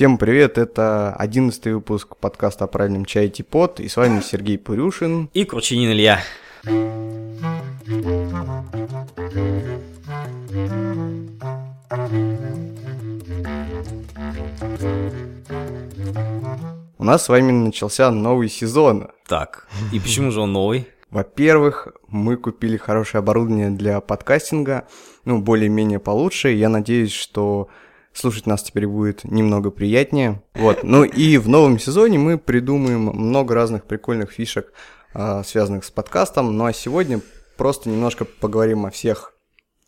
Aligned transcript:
Всем 0.00 0.16
привет, 0.16 0.56
это 0.56 1.14
одиннадцатый 1.14 1.74
выпуск 1.74 2.16
подкаста 2.16 2.64
о 2.64 2.68
правильном 2.68 3.04
чае 3.04 3.28
Типот, 3.28 3.80
и 3.80 3.88
с 3.88 3.98
вами 3.98 4.22
Сергей 4.24 4.56
Пурюшин. 4.56 5.28
И 5.34 5.44
Кручинин 5.44 5.92
Илья. 5.92 6.22
У 16.96 17.04
нас 17.04 17.24
с 17.24 17.28
вами 17.28 17.52
начался 17.52 18.10
новый 18.10 18.48
сезон. 18.48 19.10
Так, 19.28 19.68
и 19.92 20.00
почему 20.00 20.30
же 20.30 20.40
он 20.40 20.54
новый? 20.54 20.88
Во-первых, 21.10 21.88
мы 22.08 22.38
купили 22.38 22.78
хорошее 22.78 23.18
оборудование 23.18 23.68
для 23.68 24.00
подкастинга, 24.00 24.88
ну, 25.26 25.42
более-менее 25.42 25.98
получше. 25.98 26.52
Я 26.52 26.70
надеюсь, 26.70 27.12
что 27.12 27.68
слушать 28.12 28.46
нас 28.46 28.62
теперь 28.62 28.86
будет 28.86 29.24
немного 29.24 29.70
приятнее. 29.70 30.42
Вот. 30.54 30.82
Ну 30.82 31.04
и 31.04 31.38
в 31.38 31.48
новом 31.48 31.78
сезоне 31.78 32.18
мы 32.18 32.38
придумаем 32.38 33.02
много 33.06 33.54
разных 33.54 33.84
прикольных 33.84 34.32
фишек, 34.32 34.72
а, 35.14 35.42
связанных 35.42 35.84
с 35.84 35.90
подкастом. 35.90 36.56
Ну 36.56 36.64
а 36.64 36.72
сегодня 36.72 37.20
просто 37.56 37.88
немножко 37.88 38.24
поговорим 38.24 38.86
о 38.86 38.90
всех 38.90 39.34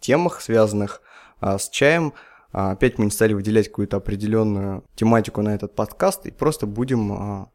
темах, 0.01 0.41
связанных 0.41 1.03
а, 1.41 1.59
с 1.59 1.69
чаем. 1.69 2.13
А, 2.53 2.73
опять 2.73 2.99
мы 2.99 3.07
не 3.07 3.11
стали 3.11 3.35
выделять 3.35 3.69
какую-то 3.69 3.97
определенную 3.97 4.85
тематику 4.95 5.43
на 5.43 5.55
этот 5.55 5.75
подкаст 5.75 6.27
и 6.27 6.31
просто 6.31 6.67
будем 6.67 7.49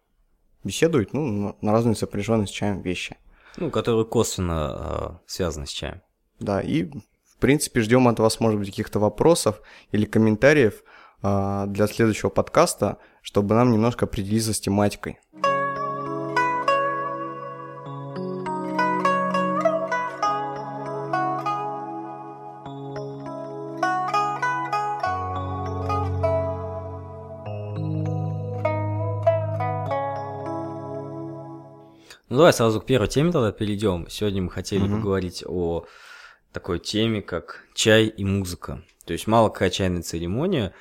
беседовать 0.63 1.13
ну, 1.13 1.55
на 1.61 1.71
разные 1.71 1.95
сопряженные 1.95 2.47
с 2.47 2.51
чаем 2.51 2.81
вещи. 2.81 3.17
Ну, 3.57 3.71
которые 3.71 4.05
косвенно 4.05 5.19
связаны 5.25 5.65
с 5.65 5.69
чаем. 5.69 6.01
Да, 6.39 6.61
и 6.61 6.91
в 7.37 7.39
принципе, 7.39 7.81
ждем 7.81 8.07
от 8.07 8.19
вас, 8.19 8.39
может 8.39 8.59
быть, 8.59 8.69
каких-то 8.69 8.99
вопросов 8.99 9.61
или 9.91 10.05
комментариев 10.05 10.83
э, 11.21 11.65
для 11.67 11.85
следующего 11.85 12.29
подкаста, 12.29 12.97
чтобы 13.21 13.53
нам 13.53 13.71
немножко 13.71 14.05
определиться 14.05 14.53
с 14.53 14.59
тематикой. 14.59 15.19
Ну 32.29 32.37
давай 32.37 32.51
сразу 32.51 32.81
к 32.81 32.85
первой 32.85 33.07
теме 33.07 33.31
тогда 33.31 33.51
перейдем. 33.51 34.07
Сегодня 34.09 34.41
мы 34.41 34.49
хотели 34.49 34.85
mm-hmm. 34.85 34.95
поговорить 34.97 35.43
о 35.45 35.85
такой 36.57 36.79
теме, 36.79 37.21
как 37.21 37.65
чай 37.75 38.07
и 38.07 38.25
музыка. 38.25 38.81
То 39.05 39.13
есть 39.13 39.27
мало 39.27 39.49
какая 39.49 39.69
чайная 39.69 40.01
церемония, 40.01 40.73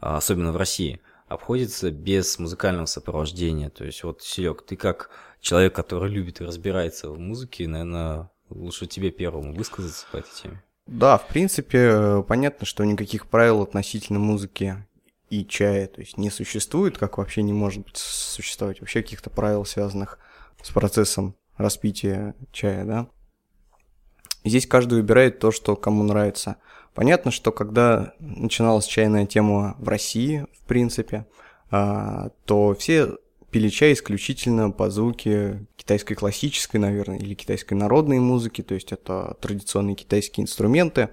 а, 0.00 0.16
особенно 0.16 0.50
в 0.50 0.56
России, 0.56 1.00
обходится 1.28 1.92
без 1.92 2.36
музыкального 2.40 2.86
сопровождения. 2.86 3.70
То 3.70 3.84
есть 3.84 4.02
вот, 4.02 4.22
Серег, 4.22 4.62
ты 4.62 4.74
как 4.74 5.10
человек, 5.40 5.72
который 5.72 6.10
любит 6.10 6.40
и 6.40 6.44
разбирается 6.44 7.10
в 7.10 7.18
музыке, 7.20 7.68
наверное, 7.68 8.28
лучше 8.48 8.88
тебе 8.88 9.12
первому 9.12 9.54
высказаться 9.54 10.04
по 10.10 10.16
этой 10.16 10.32
теме. 10.34 10.64
Да, 10.88 11.16
в 11.16 11.28
принципе, 11.28 12.24
понятно, 12.26 12.66
что 12.66 12.84
никаких 12.84 13.28
правил 13.28 13.62
относительно 13.62 14.18
музыки 14.18 14.84
и 15.28 15.46
чая, 15.46 15.86
то 15.86 16.00
есть 16.00 16.18
не 16.18 16.30
существует, 16.30 16.98
как 16.98 17.18
вообще 17.18 17.42
не 17.42 17.52
может 17.52 17.84
быть 17.84 17.98
существовать 17.98 18.80
вообще 18.80 19.00
каких-то 19.00 19.30
правил, 19.30 19.64
связанных 19.64 20.18
с 20.60 20.70
процессом 20.72 21.36
распития 21.56 22.34
чая, 22.50 22.84
да. 22.84 23.06
Здесь 24.44 24.66
каждый 24.66 24.94
выбирает 24.94 25.38
то, 25.38 25.50
что 25.50 25.76
кому 25.76 26.02
нравится. 26.02 26.56
Понятно, 26.94 27.30
что 27.30 27.52
когда 27.52 28.14
начиналась 28.18 28.86
чайная 28.86 29.26
тема 29.26 29.76
в 29.78 29.88
России, 29.88 30.46
в 30.52 30.66
принципе, 30.66 31.26
а, 31.70 32.30
то 32.46 32.74
все 32.78 33.16
пили 33.50 33.68
чай 33.68 33.92
исключительно 33.92 34.70
по 34.70 34.90
звуке 34.90 35.66
китайской 35.76 36.14
классической, 36.14 36.76
наверное, 36.76 37.18
или 37.18 37.34
китайской 37.34 37.74
народной 37.74 38.18
музыки, 38.18 38.62
то 38.62 38.74
есть 38.74 38.92
это 38.92 39.36
традиционные 39.40 39.96
китайские 39.96 40.44
инструменты. 40.44 41.10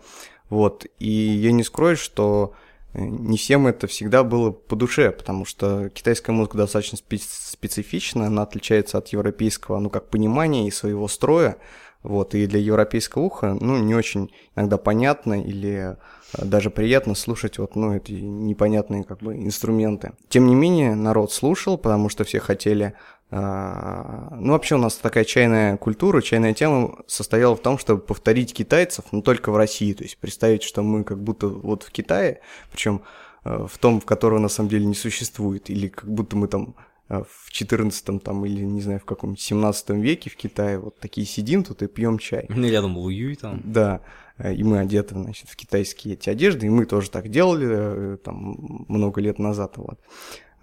Вот. 0.50 0.86
И 1.00 1.12
я 1.12 1.52
не 1.52 1.64
скрою, 1.64 1.98
что 1.98 2.54
э, 2.94 3.04
не 3.04 3.38
всем 3.38 3.68
это 3.68 3.88
всегда 3.88 4.24
было 4.24 4.52
по 4.52 4.76
душе, 4.76 5.12
потому 5.12 5.46
что 5.46 5.90
китайская 5.90 6.32
музыка 6.32 6.58
достаточно 6.58 6.98
специфична, 6.98 8.28
она 8.28 8.44
отличается 8.44 8.98
от 8.98 9.10
европейского, 9.10 9.80
ну, 9.80 9.90
как 9.90 10.10
понимания 10.10 10.68
и 10.68 10.72
своего 10.72 11.08
строя, 11.08 11.58
вот, 12.04 12.36
и 12.36 12.46
для 12.48 12.60
европейского 12.60 13.24
уха, 13.24 13.58
ну, 13.60 13.78
не 13.78 13.96
очень 13.96 14.32
иногда 14.56 14.78
понятно 14.78 15.42
или 15.42 15.98
э, 16.38 16.46
даже 16.46 16.70
приятно 16.70 17.16
слушать 17.16 17.58
вот, 17.58 17.76
ну, 17.76 17.96
эти 17.96 18.14
непонятные 18.14 19.04
как 19.04 19.20
бы 19.20 19.36
инструменты. 19.36 20.14
Тем 20.30 20.48
не 20.48 20.56
менее, 20.56 20.96
народ 20.96 21.32
слушал, 21.32 21.78
потому 21.78 22.10
что 22.10 22.24
все 22.24 22.40
хотели 22.40 22.94
а, 23.30 24.30
ну, 24.40 24.54
вообще 24.54 24.76
у 24.76 24.78
нас 24.78 24.96
такая 24.96 25.26
чайная 25.26 25.76
культура, 25.76 26.22
чайная 26.22 26.54
тема 26.54 27.00
состояла 27.08 27.56
в 27.56 27.62
том, 27.62 27.78
чтобы 27.78 28.02
повторить 28.02 28.54
китайцев, 28.54 29.06
но 29.12 29.22
только 29.22 29.52
в 29.52 29.58
России. 29.58 29.94
То 29.94 30.04
есть 30.04 30.18
представить, 30.18 30.64
что 30.64 30.82
мы 30.82 31.04
как 31.04 31.22
будто 31.22 31.48
вот 31.48 31.84
в 31.84 31.92
Китае, 31.92 32.40
причем 32.72 33.02
э, 33.44 33.68
в 33.70 33.78
том, 33.80 34.00
в 34.00 34.06
которого 34.06 34.40
на 34.40 34.48
самом 34.48 34.70
деле 34.70 34.86
не 34.86 34.96
существует, 34.96 35.70
или 35.70 35.90
как 35.90 36.10
будто 36.10 36.38
мы 36.38 36.48
там 36.48 36.76
в 37.10 37.52
14 37.52 38.22
там 38.22 38.46
или 38.46 38.64
не 38.64 38.82
знаю 38.82 39.00
в 39.00 39.06
каком 39.06 39.38
17 39.38 39.90
веке 39.92 40.30
в 40.30 40.36
Китае 40.36 40.80
вот 40.80 41.00
такие 41.00 41.26
сидим 41.26 41.64
тут 41.64 41.82
и 41.82 41.88
пьем 41.88 42.20
чай. 42.20 42.46
Ну 42.50 42.68
рядом 42.68 42.98
Луюй 42.98 43.36
там. 43.36 43.62
Да, 43.64 44.02
э, 44.38 44.54
и 44.54 44.64
мы 44.64 44.80
одеты, 44.80 45.16
значит, 45.16 45.50
в 45.50 45.56
китайские 45.56 46.16
эти 46.16 46.30
одежды, 46.30 46.68
и 46.68 46.70
мы 46.70 46.86
тоже 46.86 47.10
так 47.10 47.30
делали 47.30 47.68
э, 47.70 48.18
там 48.18 48.86
много 48.90 49.22
лет 49.22 49.40
назад, 49.40 49.78
вот. 49.78 50.00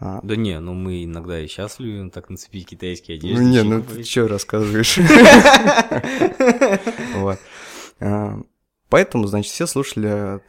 А. 0.00 0.21
Да 0.22 0.37
не, 0.37 0.60
ну 0.60 0.75
мы 0.75 1.05
иногда 1.05 1.41
и 1.41 1.47
сейчас 1.47 1.78
любим 1.78 2.10
так 2.10 2.28
нацепить 2.28 2.66
китайские 2.66 3.16
одежды. 3.16 3.43
Ну 3.43 3.49
не, 3.49 3.62
ну 3.62 3.82
ты 3.82 4.03
что 4.03 4.28
рассказываешь? 4.28 4.99
А, 8.00 8.41
поэтому, 8.88 9.28
значит, 9.28 9.53
все 9.53 9.66
слушали 9.66 10.41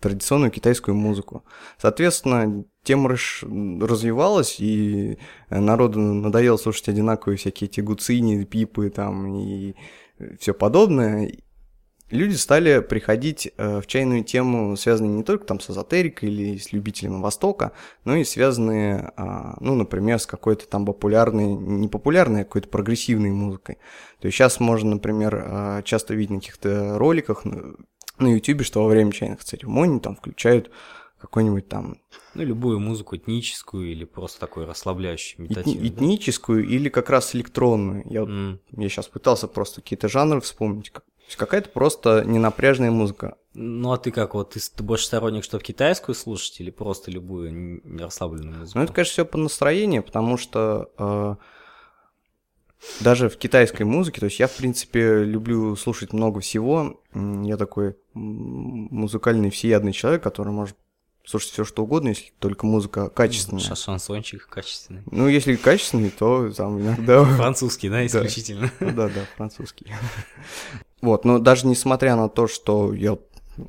традиционную 0.00 0.50
китайскую 0.50 0.94
музыку. 0.94 1.44
Соответственно, 1.78 2.64
тема 2.82 3.10
развивалась, 3.10 4.56
и 4.58 5.18
народу 5.50 6.00
надоело 6.00 6.56
слушать 6.56 6.88
одинаковые 6.88 7.36
всякие 7.36 7.68
эти 7.68 7.80
гуцини, 7.80 8.44
пипы 8.44 8.90
там 8.90 9.34
и 9.36 9.74
все 10.38 10.54
подобное. 10.54 11.32
Люди 12.10 12.34
стали 12.34 12.80
приходить 12.80 13.52
э, 13.56 13.80
в 13.80 13.86
чайную 13.86 14.24
тему, 14.24 14.76
связанные 14.76 15.12
не 15.12 15.22
только 15.22 15.44
там 15.44 15.60
с 15.60 15.70
эзотерикой 15.70 16.28
или 16.28 16.56
с 16.56 16.72
любителями 16.72 17.20
Востока, 17.20 17.70
но 18.04 18.16
и 18.16 18.24
связанные, 18.24 19.12
а, 19.16 19.56
ну, 19.60 19.76
например, 19.76 20.18
с 20.18 20.26
какой-то 20.26 20.66
там 20.66 20.86
популярной, 20.86 21.46
не 21.46 21.86
популярной, 21.86 22.40
а 22.40 22.44
какой-то 22.44 22.68
прогрессивной 22.68 23.30
музыкой. 23.30 23.76
То 24.18 24.26
есть 24.26 24.36
сейчас 24.36 24.58
можно, 24.58 24.96
например, 24.96 25.84
часто 25.84 26.14
видеть 26.14 26.30
на 26.30 26.40
каких-то 26.40 26.98
роликах 26.98 27.44
на 28.20 28.32
YouTube, 28.32 28.64
что 28.64 28.82
во 28.82 28.88
время 28.88 29.12
чайных 29.12 29.44
церемоний 29.44 30.00
там 30.00 30.16
включают 30.16 30.70
какой-нибудь 31.20 31.68
там... 31.68 31.98
Ну, 32.34 32.42
любую 32.42 32.80
музыку 32.80 33.16
этническую 33.16 33.90
или 33.90 34.04
просто 34.04 34.40
такой 34.40 34.64
расслабляющую, 34.64 35.42
медитативную. 35.42 35.86
Этни- 35.86 35.94
этническую 35.94 36.64
да? 36.64 36.74
или 36.74 36.88
как 36.88 37.10
раз 37.10 37.34
электронную. 37.34 38.04
Я, 38.06 38.22
mm. 38.22 38.58
я 38.76 38.88
сейчас 38.88 39.08
пытался 39.08 39.46
просто 39.48 39.82
какие-то 39.82 40.08
жанры 40.08 40.40
вспомнить. 40.40 40.90
Как, 40.90 41.04
какая-то 41.36 41.68
просто 41.70 42.24
ненапряжная 42.24 42.90
музыка. 42.90 43.36
Ну, 43.52 43.92
а 43.92 43.98
ты 43.98 44.12
как, 44.12 44.34
вот 44.34 44.50
ты, 44.50 44.60
ты 44.60 44.82
больше 44.82 45.06
сторонник, 45.06 45.44
чтобы 45.44 45.62
китайскую 45.62 46.14
слушать 46.14 46.60
или 46.60 46.70
просто 46.70 47.10
любую 47.10 47.82
расслабленную 47.98 48.60
музыку? 48.60 48.78
Ну, 48.78 48.84
это, 48.84 48.92
конечно, 48.92 49.12
все 49.12 49.24
по 49.24 49.38
настроению, 49.38 50.02
потому 50.02 50.36
что... 50.36 50.90
Э, 50.98 51.36
даже 53.00 53.28
в 53.28 53.36
китайской 53.36 53.82
музыке, 53.82 54.20
то 54.20 54.26
есть 54.26 54.38
я, 54.38 54.46
в 54.46 54.56
принципе, 54.56 55.24
люблю 55.24 55.76
слушать 55.76 56.12
много 56.12 56.40
всего. 56.40 57.00
Я 57.14 57.56
такой 57.56 57.96
музыкальный 58.14 59.50
всеядный 59.50 59.92
человек, 59.92 60.22
который 60.22 60.52
может 60.52 60.76
слушать 61.24 61.52
все 61.52 61.64
что 61.64 61.84
угодно, 61.84 62.08
если 62.08 62.32
только 62.38 62.66
музыка 62.66 63.08
качественная. 63.10 63.62
Сейчас 63.62 63.82
шансончик 63.82 64.48
качественный. 64.48 65.02
Ну, 65.10 65.28
если 65.28 65.54
качественный, 65.56 66.10
то 66.10 66.50
там 66.50 66.80
иногда... 66.80 67.24
Французский, 67.36 67.88
да, 67.90 68.04
исключительно. 68.04 68.70
Да, 68.80 69.08
да, 69.08 69.24
французский. 69.36 69.86
Вот, 71.02 71.24
но 71.24 71.38
даже 71.38 71.66
несмотря 71.66 72.14
на 72.14 72.28
то, 72.28 72.46
что 72.46 72.92
я 72.92 73.16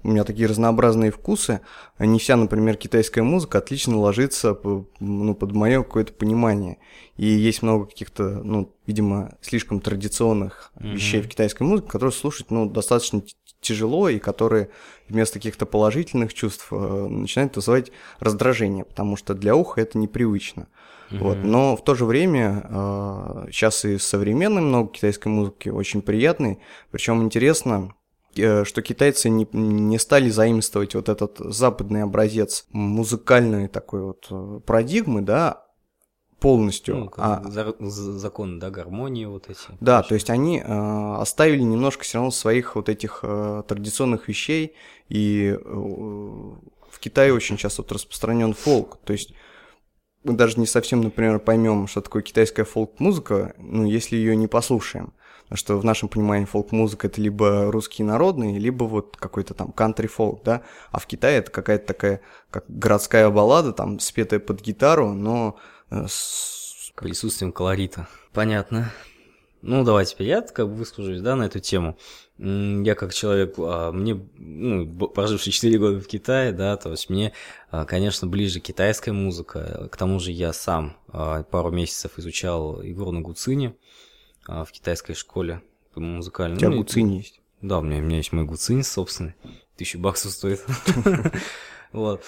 у 0.04 0.08
меня 0.08 0.24
такие 0.24 0.48
разнообразные 0.48 1.12
вкусы, 1.12 1.62
не 2.00 2.20
вся, 2.20 2.36
например, 2.36 2.76
китайская 2.76 3.24
музыка 3.24 3.58
отлично 3.58 3.98
ложится 3.98 4.58
ну, 5.00 5.36
под 5.36 5.52
мое 5.52 5.84
какое-то 5.84 6.14
понимание. 6.14 6.78
И 7.18 7.26
есть 7.26 7.62
много 7.62 7.86
каких-то, 7.86 8.42
ну, 8.44 8.74
видимо, 8.88 9.36
слишком 9.42 9.80
традиционных 9.80 10.72
mm-hmm. 10.76 10.94
вещей 10.94 11.22
в 11.22 11.28
китайской 11.28 11.64
музыке, 11.64 11.90
которые 11.90 12.14
слушать, 12.14 12.52
ну, 12.52 12.70
достаточно 12.70 13.22
тяжело 13.60 14.10
и 14.10 14.20
которые 14.20 14.70
вместо 15.08 15.36
каких-то 15.36 15.66
положительных 15.66 16.34
чувств 16.34 16.68
э, 16.72 17.08
начинают 17.08 17.56
вызывать 17.56 17.92
раздражение, 18.20 18.86
потому 18.86 19.18
что 19.18 19.34
для 19.34 19.56
уха 19.56 19.82
это 19.82 19.98
непривычно. 19.98 20.68
Mm-hmm. 21.12 21.18
Вот. 21.20 21.38
Но 21.44 21.76
в 21.76 21.84
то 21.84 21.94
же 21.94 22.06
время 22.06 22.66
э, 22.68 23.48
сейчас 23.52 23.86
и 23.86 23.98
современной 23.98 24.62
много 24.62 24.92
китайской 24.92 25.28
музыки 25.28 25.70
очень 25.70 26.02
приятной, 26.02 26.60
причем 26.90 27.22
интересно, 27.22 27.94
что 28.34 28.82
китайцы 28.82 29.30
не, 29.30 29.48
не 29.52 30.00
стали 30.00 30.30
заимствовать 30.30 30.96
вот 30.96 31.10
этот 31.10 31.38
западный 31.40 32.04
образец 32.04 32.66
музыкальной 32.72 33.68
такой 33.68 34.02
вот 34.02 34.28
э, 34.30 34.60
парадигмы, 34.66 35.22
да, 35.22 35.66
полностью. 36.42 36.98
Ну, 36.98 37.12
а, 37.18 37.42
законы, 37.80 38.60
да, 38.60 38.70
гармонии 38.70 39.26
вот 39.26 39.50
эти. 39.50 39.60
Да, 39.80 39.98
вообще. 39.98 40.10
то 40.10 40.16
есть 40.16 40.30
они 40.30 40.60
э, 40.60 41.16
оставили 41.20 41.62
немножко 41.62 42.04
все 42.04 42.18
равно 42.18 42.32
своих 42.32 42.76
вот 42.76 42.90
этих 42.90 43.20
э, 43.24 43.64
традиционных 43.68 44.28
вещей, 44.28 44.76
и 45.08 45.56
э, 45.56 45.58
в 45.64 47.00
Китае 47.00 47.34
очень 47.34 47.58
часто 47.58 47.84
вот 47.84 47.92
распространен 47.92 48.54
фолк, 48.54 48.98
то 49.06 49.14
есть 49.14 49.34
мы 50.24 50.34
даже 50.34 50.60
не 50.60 50.66
совсем, 50.66 51.02
например, 51.02 51.40
поймем, 51.40 51.88
что 51.88 52.02
такое 52.02 52.22
китайская 52.22 52.64
фолк-музыка, 52.64 53.56
ну, 53.58 53.86
если 53.86 54.18
ее 54.18 54.36
не 54.36 54.48
послушаем. 54.48 55.14
Что 55.54 55.78
в 55.78 55.86
нашем 55.86 56.10
понимании 56.10 56.46
фолк-музыка 56.46 57.08
это 57.08 57.22
либо 57.22 57.72
русские 57.72 58.06
народные, 58.06 58.58
либо 58.58 58.86
вот 58.86 59.18
какой-то 59.18 59.54
там 59.54 59.72
кантри-фолк, 59.72 60.44
да, 60.44 60.62
а 60.92 61.00
в 61.00 61.08
Китае 61.08 61.40
это 61.40 61.52
какая-то 61.52 61.88
такая, 61.88 62.22
как 62.50 62.66
городская 62.68 63.30
баллада, 63.30 63.74
там, 63.74 64.00
спетая 64.00 64.40
под 64.40 64.62
гитару, 64.62 65.14
но 65.14 65.58
Э, 65.92 66.06
с 66.08 66.92
присутствием 66.96 67.52
колорита. 67.52 68.08
Понятно. 68.34 68.92
Ну, 69.62 69.84
давай 69.84 70.06
теперь 70.06 70.28
я 70.28 70.42
как 70.42 70.68
бы 70.70 70.76
выскажусь, 70.76 71.22
да, 71.22 71.36
на 71.36 71.44
эту 71.44 71.60
тему. 71.60 71.98
Я 72.38 72.96
как 72.96 73.14
человек, 73.14 73.54
а, 73.58 73.92
мне, 73.92 74.20
ну, 74.38 75.08
проживший 75.08 75.52
4 75.52 75.78
года 75.78 76.00
в 76.00 76.08
Китае, 76.08 76.52
да, 76.52 76.78
то 76.78 76.90
есть 76.90 77.10
мне, 77.10 77.34
а, 77.70 77.86
конечно, 77.86 78.28
ближе 78.28 78.60
китайская 78.60 79.12
музыка. 79.12 79.88
К 79.92 79.98
тому 79.98 80.20
же 80.20 80.32
я 80.32 80.52
сам 80.54 80.98
а, 81.10 81.44
пару 81.44 81.70
месяцев 81.70 82.18
изучал 82.18 82.84
игру 82.84 83.12
на 83.12 83.22
гуцине 83.22 83.76
в 84.66 84.72
китайской 84.72 85.14
школе 85.14 85.62
музыкальной. 85.96 86.58
У 86.58 86.60
тебя 86.60 86.70
ну, 86.70 86.78
гуцинь 86.78 87.16
есть? 87.16 87.42
Да, 87.62 87.80
у 87.80 87.82
меня, 87.82 87.98
у 87.98 88.02
меня 88.02 88.18
есть 88.18 88.32
мой 88.32 88.46
гуцинь 88.46 88.84
собственный. 88.84 89.36
Тысячу 89.76 90.00
баксов 90.00 90.32
стоит. 90.32 90.64
Вот. 91.92 92.24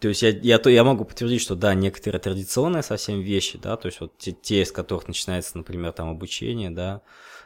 То 0.00 0.08
есть 0.08 0.22
я, 0.22 0.30
я, 0.30 0.58
то, 0.58 0.70
я 0.70 0.84
могу 0.84 1.04
подтвердить, 1.04 1.42
что 1.42 1.54
да, 1.54 1.74
некоторые 1.74 2.18
традиционные 2.18 2.82
совсем 2.82 3.20
вещи, 3.20 3.58
да, 3.62 3.76
то 3.76 3.86
есть 3.86 4.00
вот 4.00 4.16
те, 4.16 4.32
те, 4.32 4.62
из 4.62 4.72
которых 4.72 5.06
начинается, 5.06 5.56
например, 5.58 5.92
там 5.92 6.08
обучение, 6.08 6.70
да, 6.70 7.02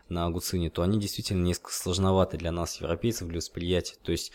на 0.08 0.31
Гуцине, 0.31 0.70
то 0.70 0.82
они 0.82 0.99
действительно 0.99 1.43
несколько 1.43 1.73
сложноваты 1.73 2.38
для 2.38 2.52
нас, 2.52 2.81
европейцев, 2.81 3.28
для 3.28 3.38
восприятия. 3.38 3.96
То 4.02 4.12
есть 4.12 4.32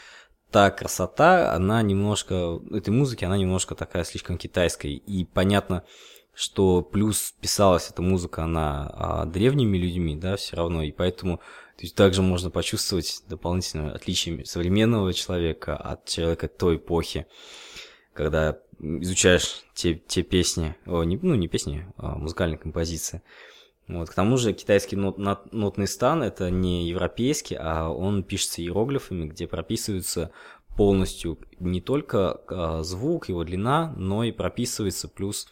та 0.51 0.69
красота, 0.69 1.55
она 1.55 1.81
немножко, 1.81 2.59
этой 2.71 2.89
музыки, 2.89 3.25
она 3.25 3.37
немножко 3.37 3.73
такая 3.73 4.03
слишком 4.03 4.37
китайская. 4.37 4.91
И 4.91 5.25
понятно, 5.25 5.83
что 6.41 6.81
плюс 6.81 7.33
писалась 7.39 7.89
эта 7.89 8.01
музыка, 8.01 8.43
она 8.43 8.89
а, 8.93 9.25
древними 9.25 9.77
людьми, 9.77 10.15
да, 10.15 10.35
все 10.35 10.55
равно, 10.55 10.81
и 10.81 10.91
поэтому 10.91 11.37
то 11.37 11.83
есть 11.83 11.95
также 11.95 12.21
можно 12.21 12.49
почувствовать 12.49 13.23
дополнительное 13.27 13.91
отличие 13.93 14.45
современного 14.45 15.13
человека 15.13 15.75
от 15.75 16.05
человека 16.05 16.47
той 16.47 16.77
эпохи 16.77 17.27
когда 18.13 18.59
изучаешь 18.79 19.63
те, 19.73 19.95
те 19.95 20.23
песни, 20.23 20.75
о, 20.85 21.03
не, 21.03 21.17
ну 21.21 21.35
не 21.35 21.47
песни, 21.47 21.87
а 21.97 22.15
музыкальные 22.15 22.57
композиции. 22.57 23.21
Вот. 23.87 24.09
К 24.09 24.13
тому 24.13 24.37
же 24.37 24.53
китайский 24.53 24.95
нот, 24.95 25.17
нот, 25.17 25.51
нотный 25.53 25.87
стан 25.87 26.23
это 26.23 26.49
не 26.49 26.87
европейский, 26.87 27.57
а 27.59 27.89
он 27.89 28.23
пишется 28.23 28.61
иероглифами, 28.61 29.27
где 29.27 29.47
прописывается 29.47 30.31
полностью 30.77 31.37
не 31.59 31.81
только 31.81 32.41
а, 32.47 32.83
звук, 32.83 33.29
его 33.29 33.43
длина, 33.43 33.93
но 33.97 34.23
и 34.23 34.31
прописывается 34.31 35.07
плюс 35.07 35.47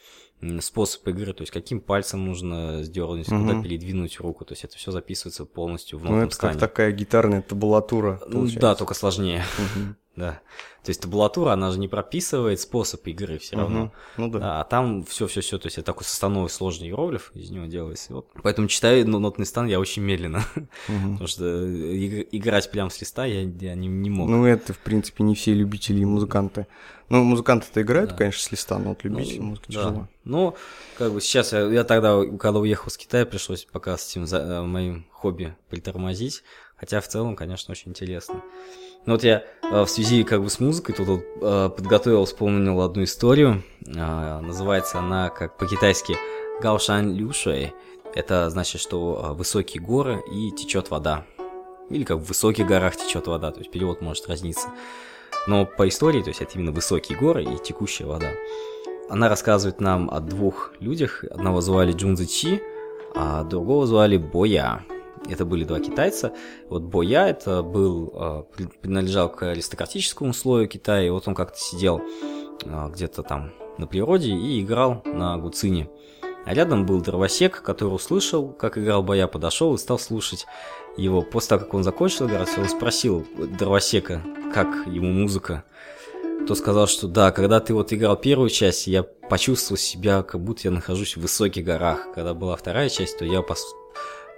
способ 0.61 1.07
игры, 1.07 1.33
то 1.33 1.41
есть 1.41 1.51
каким 1.51 1.81
пальцем 1.81 2.25
нужно 2.25 2.83
сделать, 2.83 3.27
угу. 3.27 3.39
куда 3.39 3.61
передвинуть 3.61 4.19
руку, 4.19 4.45
то 4.45 4.53
есть 4.53 4.63
это 4.63 4.77
все 4.77 4.91
записывается 4.91 5.45
полностью 5.45 5.99
в 5.99 6.03
нотном 6.03 6.19
Ну 6.19 6.25
это 6.25 6.35
стане. 6.35 6.53
как 6.53 6.61
такая 6.61 6.91
гитарная 6.91 7.41
табулатура. 7.41 8.21
Ну, 8.27 8.47
да, 8.55 8.75
только 8.75 8.93
сложнее. 8.93 9.43
Угу. 9.57 9.95
Да. 10.15 10.41
То 10.83 10.89
есть 10.89 11.01
табулатура, 11.01 11.51
она 11.51 11.71
же 11.71 11.79
не 11.79 11.87
прописывает 11.87 12.59
способ 12.59 13.05
игры 13.07 13.37
все 13.37 13.55
равно. 13.55 13.83
Угу. 13.83 13.91
Ну 14.17 14.27
да. 14.29 14.61
А 14.61 14.63
там 14.63 15.03
все-все-все, 15.05 15.57
то 15.57 15.67
есть 15.67 15.77
это 15.77 15.85
такой 15.85 16.03
составной 16.03 16.49
сложный 16.49 16.87
иероглиф 16.87 17.31
из 17.35 17.51
него 17.51 17.65
делается. 17.65 18.13
Вот. 18.13 18.27
Поэтому 18.41 18.67
читаю 18.67 19.07
нотный 19.07 19.45
стан 19.45 19.67
я 19.67 19.79
очень 19.79 20.01
медленно, 20.01 20.39
угу. 20.55 20.63
потому 21.11 21.27
что 21.27 21.43
играть 22.31 22.71
прямо 22.71 22.89
с 22.89 22.99
листа 22.99 23.25
я, 23.25 23.41
я 23.41 23.75
не, 23.75 23.87
не 23.87 24.09
мог. 24.09 24.29
Ну 24.29 24.45
это, 24.45 24.73
в 24.73 24.79
принципе, 24.79 25.23
не 25.23 25.35
все 25.35 25.53
любители 25.53 26.01
и 26.01 26.05
музыканты. 26.05 26.67
Ну, 27.09 27.23
музыканты-то 27.23 27.81
играют, 27.81 28.11
да. 28.11 28.17
конечно, 28.17 28.41
с 28.41 28.51
листа, 28.51 28.77
но 28.77 28.89
вот 28.89 29.03
любители 29.03 29.39
ну, 29.39 29.45
музыки 29.45 29.65
да. 29.69 29.73
тяжело. 29.73 30.07
Ну, 30.25 30.55
как 30.97 31.11
бы 31.11 31.21
сейчас 31.21 31.53
я, 31.53 31.61
я 31.61 31.83
тогда, 31.83 32.23
когда 32.37 32.59
уехал 32.59 32.91
с 32.91 32.97
Китая, 32.97 33.25
пришлось 33.25 33.65
пока 33.65 33.97
с 33.97 34.11
этим 34.11 34.27
за, 34.27 34.37
э, 34.37 34.61
моим 34.61 35.07
хобби 35.11 35.55
притормозить. 35.69 36.43
Хотя 36.75 37.01
в 37.01 37.07
целом, 37.07 37.35
конечно, 37.35 37.71
очень 37.71 37.89
интересно. 37.89 38.41
Ну 39.05 39.13
вот 39.13 39.23
я 39.23 39.43
э, 39.63 39.81
в 39.83 39.87
связи 39.87 40.23
как 40.23 40.43
бы 40.43 40.49
с 40.49 40.59
музыкой 40.59 40.93
тут 40.93 41.07
вот, 41.07 41.21
э, 41.41 41.69
подготовил, 41.75 42.25
вспомнил 42.25 42.81
одну 42.81 43.03
историю. 43.03 43.63
Э, 43.87 44.39
называется 44.41 44.99
она 44.99 45.29
как 45.29 45.57
по-китайски 45.57 46.15
Гаошан 46.61 47.13
Люшуэй. 47.13 47.73
Это 48.13 48.49
значит, 48.49 48.81
что 48.81 49.33
высокие 49.37 49.81
горы 49.81 50.21
и 50.31 50.51
течет 50.51 50.89
вода. 50.89 51.25
Или 51.89 52.03
как 52.03 52.17
в 52.17 52.23
высоких 52.23 52.67
горах 52.67 52.95
течет 52.95 53.27
вода, 53.27 53.51
то 53.51 53.59
есть 53.59 53.71
перевод 53.71 54.01
может 54.01 54.27
разниться. 54.27 54.69
Но 55.47 55.65
по 55.65 55.87
истории, 55.87 56.21
то 56.21 56.29
есть 56.29 56.41
это 56.41 56.57
именно 56.57 56.71
высокие 56.71 57.17
горы 57.17 57.43
и 57.43 57.57
текущая 57.63 58.05
вода. 58.05 58.29
Она 59.09 59.29
рассказывает 59.29 59.81
нам 59.81 60.09
о 60.11 60.19
двух 60.19 60.73
людях. 60.79 61.23
Одного 61.23 61.61
звали 61.61 61.93
Джунзи 61.93 62.25
Чи, 62.25 62.61
а 63.15 63.43
другого 63.43 63.87
звали 63.87 64.17
Боя. 64.17 64.83
Это 65.27 65.45
были 65.45 65.63
два 65.63 65.79
китайца. 65.79 66.33
Вот 66.69 66.83
Боя 66.83 67.27
это 67.27 67.61
был, 67.63 68.11
а, 68.15 68.43
принадлежал 68.81 69.29
к 69.29 69.43
аристократическому 69.43 70.33
слою 70.33 70.67
Китая, 70.67 71.07
и 71.07 71.09
вот 71.09 71.27
он 71.27 71.35
как-то 71.35 71.57
сидел 71.57 72.01
а, 72.65 72.89
где-то 72.89 73.23
там 73.23 73.51
на 73.77 73.87
природе 73.87 74.31
и 74.31 74.61
играл 74.61 75.01
на 75.05 75.37
гуцине. 75.37 75.89
А 76.45 76.53
рядом 76.53 76.85
был 76.85 77.01
дровосек, 77.01 77.61
который 77.61 77.93
услышал, 77.93 78.49
как 78.49 78.77
играл 78.77 79.03
Боя, 79.03 79.27
подошел 79.27 79.75
и 79.75 79.77
стал 79.77 79.99
слушать 79.99 80.45
его. 80.97 81.21
После 81.21 81.49
того, 81.49 81.65
как 81.65 81.73
он 81.73 81.83
закончил 81.83 82.27
играть, 82.27 82.57
он 82.57 82.67
спросил 82.67 83.25
дровосека, 83.37 84.23
как 84.53 84.87
ему 84.87 85.11
музыка. 85.11 85.63
То 86.47 86.55
сказал, 86.55 86.87
что 86.87 87.07
да, 87.07 87.31
когда 87.31 87.59
ты 87.59 87.73
вот 87.73 87.93
играл 87.93 88.15
первую 88.15 88.49
часть, 88.49 88.87
я 88.87 89.03
почувствовал 89.03 89.77
себя, 89.77 90.23
как 90.23 90.41
будто 90.41 90.61
я 90.63 90.71
нахожусь 90.71 91.17
в 91.17 91.21
высоких 91.21 91.63
горах. 91.63 92.07
Когда 92.15 92.33
была 92.33 92.55
вторая 92.55 92.89
часть, 92.89 93.19
то 93.19 93.25
я 93.25 93.41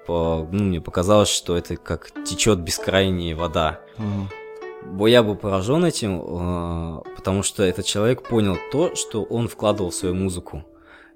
по, 0.06 0.48
ну, 0.52 0.64
мне 0.64 0.82
показалось, 0.82 1.30
что 1.30 1.56
это 1.58 1.78
как 1.78 2.12
течет 2.26 2.60
бескрайняя 2.60 3.36
вода. 3.36 3.80
Угу. 3.98 5.08
Я 5.08 5.24
был 5.24 5.36
поражен 5.36 5.86
этим, 5.86 6.22
э, 6.22 7.02
потому 7.16 7.44
что 7.44 7.64
этот 7.64 7.86
человек 7.86 8.24
понял 8.24 8.58
то, 8.72 8.96
что 8.96 9.24
он 9.24 9.48
вкладывал 9.48 9.92
в 9.92 9.96
свою 9.96 10.16
музыку. 10.16 10.64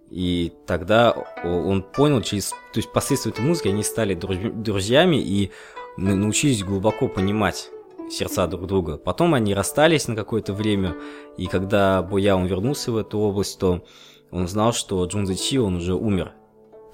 И 0.10 0.54
тогда 0.68 1.12
он 1.44 1.82
понял, 1.82 2.22
через, 2.22 2.52
то 2.52 2.78
есть 2.78 2.92
посредством 2.92 3.34
этой 3.34 3.44
музыки 3.44 3.70
они 3.70 3.84
стали 3.84 4.14
друзьями 4.14 5.18
и 5.18 5.52
научились 5.98 6.64
глубоко 6.64 7.08
понимать 7.08 7.70
сердца 8.10 8.46
друг 8.48 8.68
друга. 8.68 8.98
Потом 8.98 9.34
они 9.34 9.54
расстались 9.54 10.08
на 10.08 10.16
какое-то 10.16 10.54
время, 10.54 10.96
и 11.38 11.48
когда 11.48 12.04
Боя 12.04 12.36
он 12.36 12.46
вернулся 12.46 12.92
в 12.92 12.98
эту 12.98 13.18
область, 13.20 13.60
то 13.60 13.84
он 14.32 14.48
знал, 14.48 14.74
что 14.74 15.04
Джун 15.06 15.34
Чи 15.36 15.58
он 15.58 15.78
уже 15.78 15.96
умер. 15.96 16.34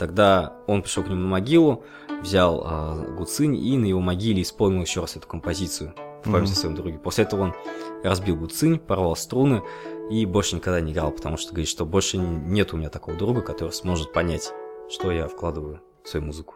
Тогда 0.01 0.53
он 0.65 0.81
пришел 0.81 1.03
к 1.03 1.09
нему 1.09 1.21
на 1.21 1.27
могилу, 1.27 1.83
взял 2.23 2.65
э, 2.65 3.15
гуцинь 3.17 3.55
и 3.55 3.77
на 3.77 3.85
его 3.85 3.99
могиле 3.99 4.41
исполнил 4.41 4.81
еще 4.81 5.01
раз 5.01 5.15
эту 5.15 5.27
композицию 5.27 5.93
в 6.23 6.31
память 6.31 6.49
mm-hmm. 6.49 6.53
о 6.53 6.55
своем 6.55 6.75
друге. 6.75 6.97
После 6.97 7.23
этого 7.23 7.41
он 7.43 7.53
разбил 8.03 8.35
гуцинь, 8.35 8.79
порвал 8.79 9.15
струны 9.15 9.61
и 10.09 10.25
больше 10.25 10.55
никогда 10.55 10.81
не 10.81 10.91
играл, 10.91 11.11
потому 11.11 11.37
что 11.37 11.51
говорит, 11.51 11.69
что 11.69 11.85
больше 11.85 12.17
нет 12.17 12.73
у 12.73 12.77
меня 12.77 12.89
такого 12.89 13.15
друга, 13.15 13.41
который 13.41 13.69
сможет 13.73 14.11
понять, 14.11 14.51
что 14.89 15.11
я 15.11 15.27
вкладываю 15.27 15.83
в 16.03 16.09
свою 16.09 16.25
музыку. 16.25 16.55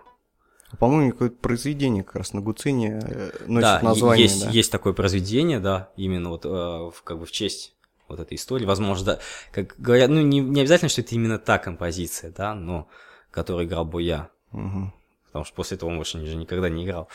По-моему, 0.80 1.12
какое-то 1.12 1.36
произведение 1.36 2.04
как 2.04 2.16
раз 2.16 2.34
на 2.34 2.42
гуцине 2.42 3.00
э, 3.00 3.30
носит 3.46 3.62
да, 3.62 3.80
название. 3.84 4.24
Есть, 4.24 4.44
да, 4.44 4.50
есть 4.50 4.72
такое 4.72 4.94
произведение, 4.94 5.60
да, 5.60 5.92
именно 5.98 6.30
вот 6.30 6.46
э, 6.46 6.92
как 7.04 7.20
бы 7.20 7.28
в 7.28 7.32
честь 7.32 7.76
вот 8.08 8.20
этой 8.20 8.38
истории. 8.38 8.66
Возможно, 8.66 9.06
да, 9.06 9.20
как 9.52 9.76
говорят, 9.78 10.10
ну 10.10 10.22
не, 10.22 10.40
не 10.40 10.62
обязательно, 10.62 10.90
что 10.90 11.02
это 11.02 11.14
именно 11.14 11.38
та 11.38 11.60
композиция, 11.60 12.34
да, 12.36 12.56
но 12.56 12.88
который 13.36 13.66
играл 13.66 13.86
Боя. 13.86 14.32
Угу. 14.54 14.94
Потому 15.28 15.46
что 15.46 15.56
после 15.56 15.76
этого 15.76 15.90
он 15.90 15.98
больше 15.98 16.18
уже 16.18 16.36
никогда 16.36 16.70
не 16.70 16.86
играл. 16.86 17.10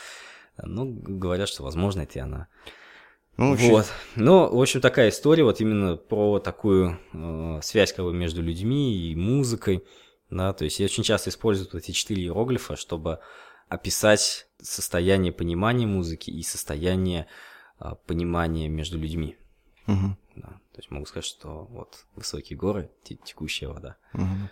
Ну, 0.61 0.85
говорят, 0.85 1.49
что 1.49 1.63
возможно 1.63 2.01
это 2.01 2.19
и 2.19 2.21
она. 2.21 2.47
Ну, 3.37 3.55
вот. 3.55 3.87
Ну, 4.15 4.55
в 4.55 4.61
общем, 4.61 4.81
такая 4.81 5.09
история 5.09 5.43
вот 5.43 5.59
именно 5.61 5.95
про 5.95 6.39
такую 6.39 6.99
э, 7.13 7.59
связь 7.63 7.93
как 7.93 8.05
бы 8.05 8.13
между 8.13 8.41
людьми 8.41 8.95
и 8.95 9.15
музыкой. 9.15 9.83
Да, 10.29 10.53
то 10.53 10.63
есть 10.63 10.79
я 10.79 10.85
очень 10.85 11.03
часто 11.03 11.29
использую 11.29 11.67
вот 11.73 11.81
эти 11.81 11.91
четыре 11.91 12.23
иероглифа, 12.23 12.75
чтобы 12.75 13.19
описать 13.67 14.47
состояние 14.61 15.33
понимания 15.33 15.87
музыки 15.87 16.29
и 16.29 16.43
состояние 16.43 17.25
э, 17.79 17.95
понимания 18.05 18.69
между 18.69 18.99
людьми. 18.99 19.37
Угу. 19.87 20.17
Да, 20.35 20.47
то 20.47 20.77
есть 20.77 20.91
могу 20.91 21.05
сказать, 21.05 21.25
что 21.25 21.65
вот 21.71 22.05
высокие 22.15 22.57
горы, 22.57 22.91
текущая 23.03 23.69
вода. 23.69 23.95
Угу. 24.13 24.49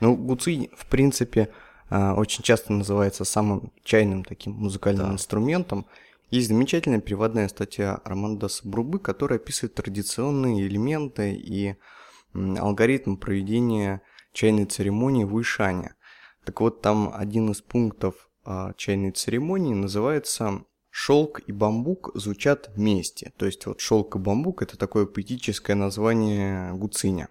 Ну, 0.00 0.16
гуци, 0.16 0.70
в 0.76 0.86
принципе, 0.86 1.50
а, 1.90 2.14
очень 2.14 2.42
часто 2.42 2.72
называется 2.72 3.24
самым 3.24 3.72
чайным 3.84 4.24
таким 4.24 4.52
музыкальным 4.54 5.08
да. 5.08 5.12
инструментом. 5.12 5.86
Есть 6.30 6.48
замечательная 6.48 7.00
переводная 7.00 7.48
статья 7.48 7.96
Армандаса 7.96 8.66
Брубы, 8.66 8.98
которая 8.98 9.38
описывает 9.38 9.74
традиционные 9.74 10.66
элементы 10.66 11.34
и 11.34 11.76
алгоритм 12.32 13.16
проведения 13.16 14.00
чайной 14.32 14.64
церемонии 14.64 15.24
в 15.24 15.34
Уишане. 15.34 15.94
Так 16.44 16.60
вот, 16.60 16.80
там 16.80 17.12
один 17.14 17.50
из 17.50 17.60
пунктов 17.60 18.14
а, 18.44 18.72
чайной 18.74 19.12
церемонии 19.12 19.74
называется 19.74 20.64
«Шелк 20.90 21.40
и 21.46 21.52
бамбук 21.52 22.10
звучат 22.14 22.70
вместе». 22.74 23.32
То 23.36 23.46
есть 23.46 23.66
вот 23.66 23.80
шелк 23.80 24.16
и 24.16 24.18
бамбук– 24.18 24.62
это 24.62 24.76
такое 24.76 25.06
поэтическое 25.06 25.76
название 25.76 26.72
гуциня. 26.72 27.28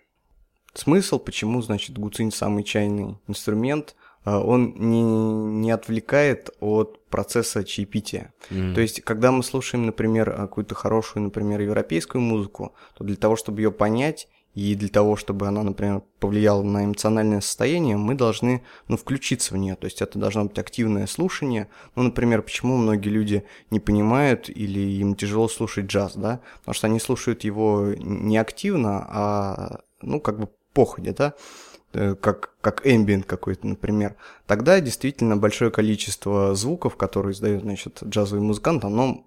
Смысл, 0.74 1.20
почему, 1.20 1.62
значит, 1.62 1.98
гуцинь 1.98 2.32
самый 2.32 2.64
чайный 2.64 3.18
инструмент, 3.28 3.96
а, 4.24 4.40
он 4.40 4.74
не, 4.78 5.02
не 5.02 5.72
отвлекает 5.72 6.50
от 6.60 7.04
процесса 7.10 7.64
чаепития. 7.64 8.34
Mm. 8.50 8.74
То 8.74 8.82
есть, 8.82 9.02
когда 9.02 9.32
мы 9.32 9.44
слушаем, 9.44 9.86
например, 9.86 10.32
какую-то 10.32 10.76
хорошую, 10.76 11.24
например, 11.24 11.60
европейскую 11.62 12.22
музыку, 12.22 12.74
то 12.96 13.04
для 13.04 13.16
того, 13.16 13.36
чтобы 13.36 13.62
ее 13.62 13.72
понять 13.72 14.28
и 14.54 14.76
для 14.76 14.90
того, 14.90 15.16
чтобы 15.16 15.48
она, 15.48 15.64
например, 15.64 16.04
повлияла 16.20 16.62
на 16.62 16.86
эмоциональное 16.86 17.42
состояние, 17.42 17.98
мы 17.98 18.16
должны, 18.16 18.64
ну, 18.88 18.98
включиться 18.98 19.54
в 19.54 19.58
нее. 19.58 19.76
То 19.76 19.86
есть 19.86 20.02
это 20.02 20.20
должно 20.20 20.46
быть 20.46 20.60
активное 20.60 21.08
слушание. 21.08 21.70
Ну, 21.96 22.04
например, 22.04 22.42
почему 22.42 22.78
многие 22.78 23.10
люди 23.10 23.44
не 23.72 23.80
понимают 23.80 24.50
или 24.50 24.80
им 24.80 25.16
тяжело 25.16 25.48
слушать 25.48 25.86
джаз, 25.86 26.16
да? 26.16 26.42
Потому 26.60 26.76
что 26.76 26.88
они 26.88 27.00
слушают 27.00 27.44
его 27.44 27.94
не 27.98 28.38
активно, 28.38 29.06
а, 29.10 29.80
ну, 30.02 30.20
как 30.20 30.40
бы 30.40 30.50
походе, 30.74 31.14
да? 31.14 31.34
Э, 31.94 32.16
как, 32.16 32.54
как 32.62 32.88
эмбиент 32.88 33.26
какой-то, 33.26 33.68
например, 33.68 34.16
тогда 34.48 34.80
действительно 34.80 35.36
большое 35.36 35.72
количество 35.72 36.56
звуков, 36.56 36.96
которые 36.96 37.34
издает, 37.34 37.62
значит, 37.62 38.02
джазовый 38.04 38.44
музыкант, 38.44 38.86
оно 38.86 39.26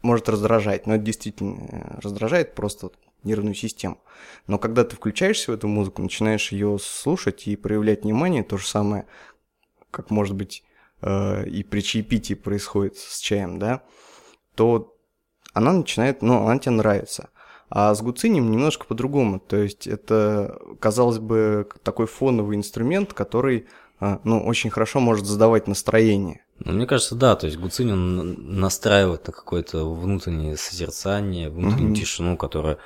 может 0.00 0.28
раздражать, 0.28 0.86
но 0.86 0.94
это 0.94 1.04
действительно 1.04 1.66
э, 1.68 2.00
раздражает 2.00 2.54
просто 2.54 2.90
нервную 3.24 3.54
систему. 3.54 3.98
Но 4.46 4.58
когда 4.58 4.84
ты 4.84 4.96
включаешься 4.96 5.50
в 5.50 5.54
эту 5.54 5.68
музыку, 5.68 6.00
начинаешь 6.02 6.52
ее 6.52 6.78
слушать 6.80 7.46
и 7.46 7.56
проявлять 7.56 8.04
внимание, 8.04 8.42
то 8.42 8.56
же 8.56 8.66
самое, 8.66 9.06
как 9.90 10.10
может 10.10 10.34
быть 10.34 10.62
э, 11.02 11.46
и 11.46 11.62
при 11.62 11.80
чаепитии 11.80 12.34
происходит 12.34 12.96
с 12.96 13.18
чаем, 13.18 13.58
да, 13.58 13.82
то 14.54 14.96
она 15.52 15.72
начинает, 15.72 16.22
ну, 16.22 16.46
она 16.46 16.58
тебе 16.58 16.72
нравится. 16.72 17.30
А 17.70 17.94
с 17.94 18.00
гуцинем 18.00 18.50
немножко 18.50 18.86
по-другому. 18.86 19.40
То 19.40 19.56
есть 19.56 19.86
это, 19.86 20.58
казалось 20.80 21.18
бы, 21.18 21.68
такой 21.82 22.06
фоновый 22.06 22.56
инструмент, 22.56 23.12
который 23.12 23.66
э, 24.00 24.18
ну, 24.24 24.40
очень 24.44 24.70
хорошо 24.70 25.00
может 25.00 25.26
задавать 25.26 25.66
настроение. 25.66 26.42
Ну, 26.60 26.72
мне 26.72 26.86
кажется, 26.86 27.14
да, 27.14 27.36
то 27.36 27.46
есть 27.46 27.58
гуцинь 27.58 27.92
он 27.92 28.58
настраивает 28.60 29.26
на 29.26 29.32
какое-то 29.32 29.88
внутреннее 29.92 30.56
созерцание, 30.56 31.50
внутреннюю 31.50 31.92
mm-hmm. 31.92 32.00
тишину, 32.00 32.36
которая 32.36 32.78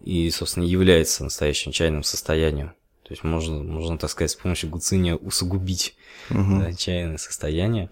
и, 0.00 0.28
собственно, 0.30 0.64
является 0.64 1.22
настоящим 1.22 1.70
чайным 1.70 2.02
состоянием. 2.02 2.72
То 3.04 3.10
есть 3.10 3.22
можно, 3.24 3.62
можно 3.62 3.98
так 3.98 4.10
сказать, 4.10 4.30
с 4.30 4.36
помощью 4.36 4.70
гуциня 4.70 5.16
усугубить 5.16 5.94
mm-hmm. 6.30 6.58
да, 6.58 6.72
чайное 6.72 7.18
состояние. 7.18 7.90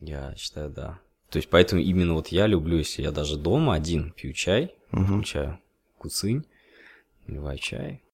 Я 0.00 0.34
считаю, 0.36 0.70
да. 0.70 0.98
То 1.30 1.38
есть 1.38 1.48
поэтому 1.48 1.80
именно 1.80 2.14
вот 2.14 2.28
я 2.28 2.46
люблю, 2.46 2.78
если 2.78 3.02
я 3.02 3.10
даже 3.10 3.36
дома 3.36 3.74
один 3.74 4.12
пью 4.12 4.32
чай, 4.32 4.74
угу. 4.94 5.04
включаю 5.04 5.58
гуцинь, 5.98 6.46
наливаю 7.26 7.58
чай, 7.58 8.04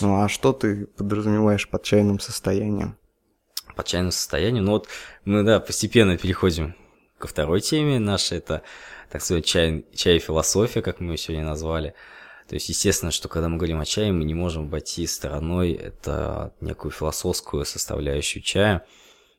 Ну 0.00 0.20
а 0.20 0.28
что 0.28 0.52
ты 0.52 0.86
подразумеваешь 0.86 1.68
под 1.68 1.84
чайным 1.84 2.18
состоянием? 2.18 2.98
Под 3.76 3.86
чайным 3.86 4.10
состоянием? 4.10 4.64
Ну 4.64 4.72
вот 4.72 4.88
мы, 5.24 5.44
да, 5.44 5.60
постепенно 5.60 6.18
переходим 6.18 6.74
ко 7.22 7.28
второй 7.28 7.60
теме 7.60 8.00
нашей, 8.00 8.38
это, 8.38 8.62
так 9.08 9.22
сказать, 9.22 9.44
чай, 9.46 9.86
чай 9.94 10.16
и 10.16 10.18
философия, 10.18 10.82
как 10.82 10.98
мы 10.98 11.12
ее 11.12 11.18
сегодня 11.18 11.44
назвали. 11.44 11.94
То 12.48 12.56
есть, 12.56 12.68
естественно, 12.68 13.12
что 13.12 13.28
когда 13.28 13.48
мы 13.48 13.56
говорим 13.58 13.80
о 13.80 13.84
чае, 13.84 14.12
мы 14.12 14.24
не 14.24 14.34
можем 14.34 14.64
обойти 14.64 15.06
стороной 15.06 15.72
это 15.72 16.52
некую 16.60 16.90
философскую 16.90 17.64
составляющую 17.64 18.42
чая. 18.42 18.80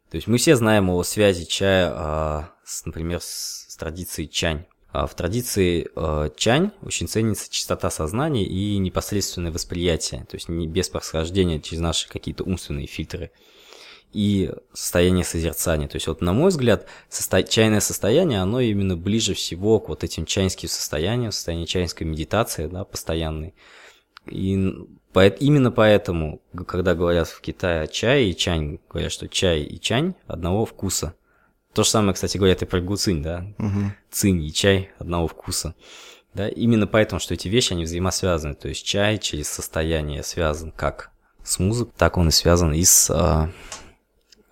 То 0.10 0.16
есть 0.16 0.28
мы 0.28 0.38
все 0.38 0.56
знаем 0.56 0.90
о 0.90 1.04
связи 1.04 1.44
чая, 1.46 1.92
а, 1.94 2.50
с, 2.63 2.86
например, 2.86 3.20
с, 3.20 3.66
с 3.68 3.75
традицией 3.75 4.30
чань. 4.30 4.66
А 4.94 5.06
в 5.06 5.16
традиции 5.16 5.90
э, 5.96 6.30
чань 6.38 6.72
очень 6.84 7.08
ценится 7.08 7.52
чистота 7.52 7.90
сознания 7.90 8.46
и 8.46 8.78
непосредственное 8.78 9.52
восприятие, 9.52 10.24
то 10.25 10.36
есть 10.36 10.50
не 10.50 10.68
без 10.68 10.88
происхождения 10.88 11.60
через 11.60 11.82
наши 11.82 12.08
какие-то 12.08 12.44
умственные 12.44 12.86
фильтры 12.86 13.32
и 14.13 14.51
состояние 14.74 15.24
созерцания. 15.24 15.88
То 15.88 15.96
есть 15.96 16.08
вот 16.08 16.22
на 16.22 16.34
мой 16.34 16.50
взгляд, 16.50 16.88
состо... 17.10 17.43
чайное 17.43 17.79
состояние, 17.79 18.41
оно 18.41 18.60
именно 18.60 18.96
ближе 18.96 19.34
всего 19.34 19.79
к 19.79 19.89
вот 19.89 20.03
этим 20.03 20.25
чайнским 20.25 20.70
состояниям, 20.70 21.32
состоянию 21.32 21.67
чайской 21.67 22.08
медитации, 22.08 22.67
да, 22.67 22.84
постоянной. 22.84 23.53
И 24.27 24.74
по... 25.12 25.27
именно 25.27 25.72
поэтому, 25.72 26.41
когда 26.67 26.96
говорят 26.96 27.27
в 27.27 27.41
Китае 27.41 27.82
о 27.82 27.88
чае 27.88 28.29
и 28.29 28.36
чань, 28.36 28.79
говорят, 28.89 29.12
что 29.12 29.27
чай 29.27 29.62
и 29.62 29.79
чань 29.79 30.15
одного 30.27 30.65
вкуса– 30.65 31.15
то 31.74 31.84
же 31.84 31.89
самое, 31.89 32.13
кстати, 32.13 32.38
говорят 32.38 32.62
и 32.62 32.65
про 32.65 32.79
гуцинь, 32.82 33.24
да? 33.24 33.48
Угу. 33.58 33.79
Цинь 34.12 34.43
и 34.43 34.53
чай 34.53 34.91
одного 35.00 35.27
вкуса. 35.27 35.75
Да, 36.34 36.48
именно 36.48 36.88
поэтому, 36.88 37.20
что 37.20 37.34
эти 37.34 37.48
вещи, 37.48 37.74
они 37.74 37.86
взаимосвязаны. 37.86 38.53
То 38.53 38.67
есть 38.67 38.86
чай 38.86 39.17
через 39.17 39.50
состояние 39.50 40.24
связан 40.24 40.72
как 40.72 41.12
с 41.43 41.60
музыкой, 41.60 41.93
так 41.98 42.17
он 42.17 42.29
и 42.29 42.32
связан 42.32 42.74
и 42.74 42.84
с 42.84 43.10
а, 43.10 43.51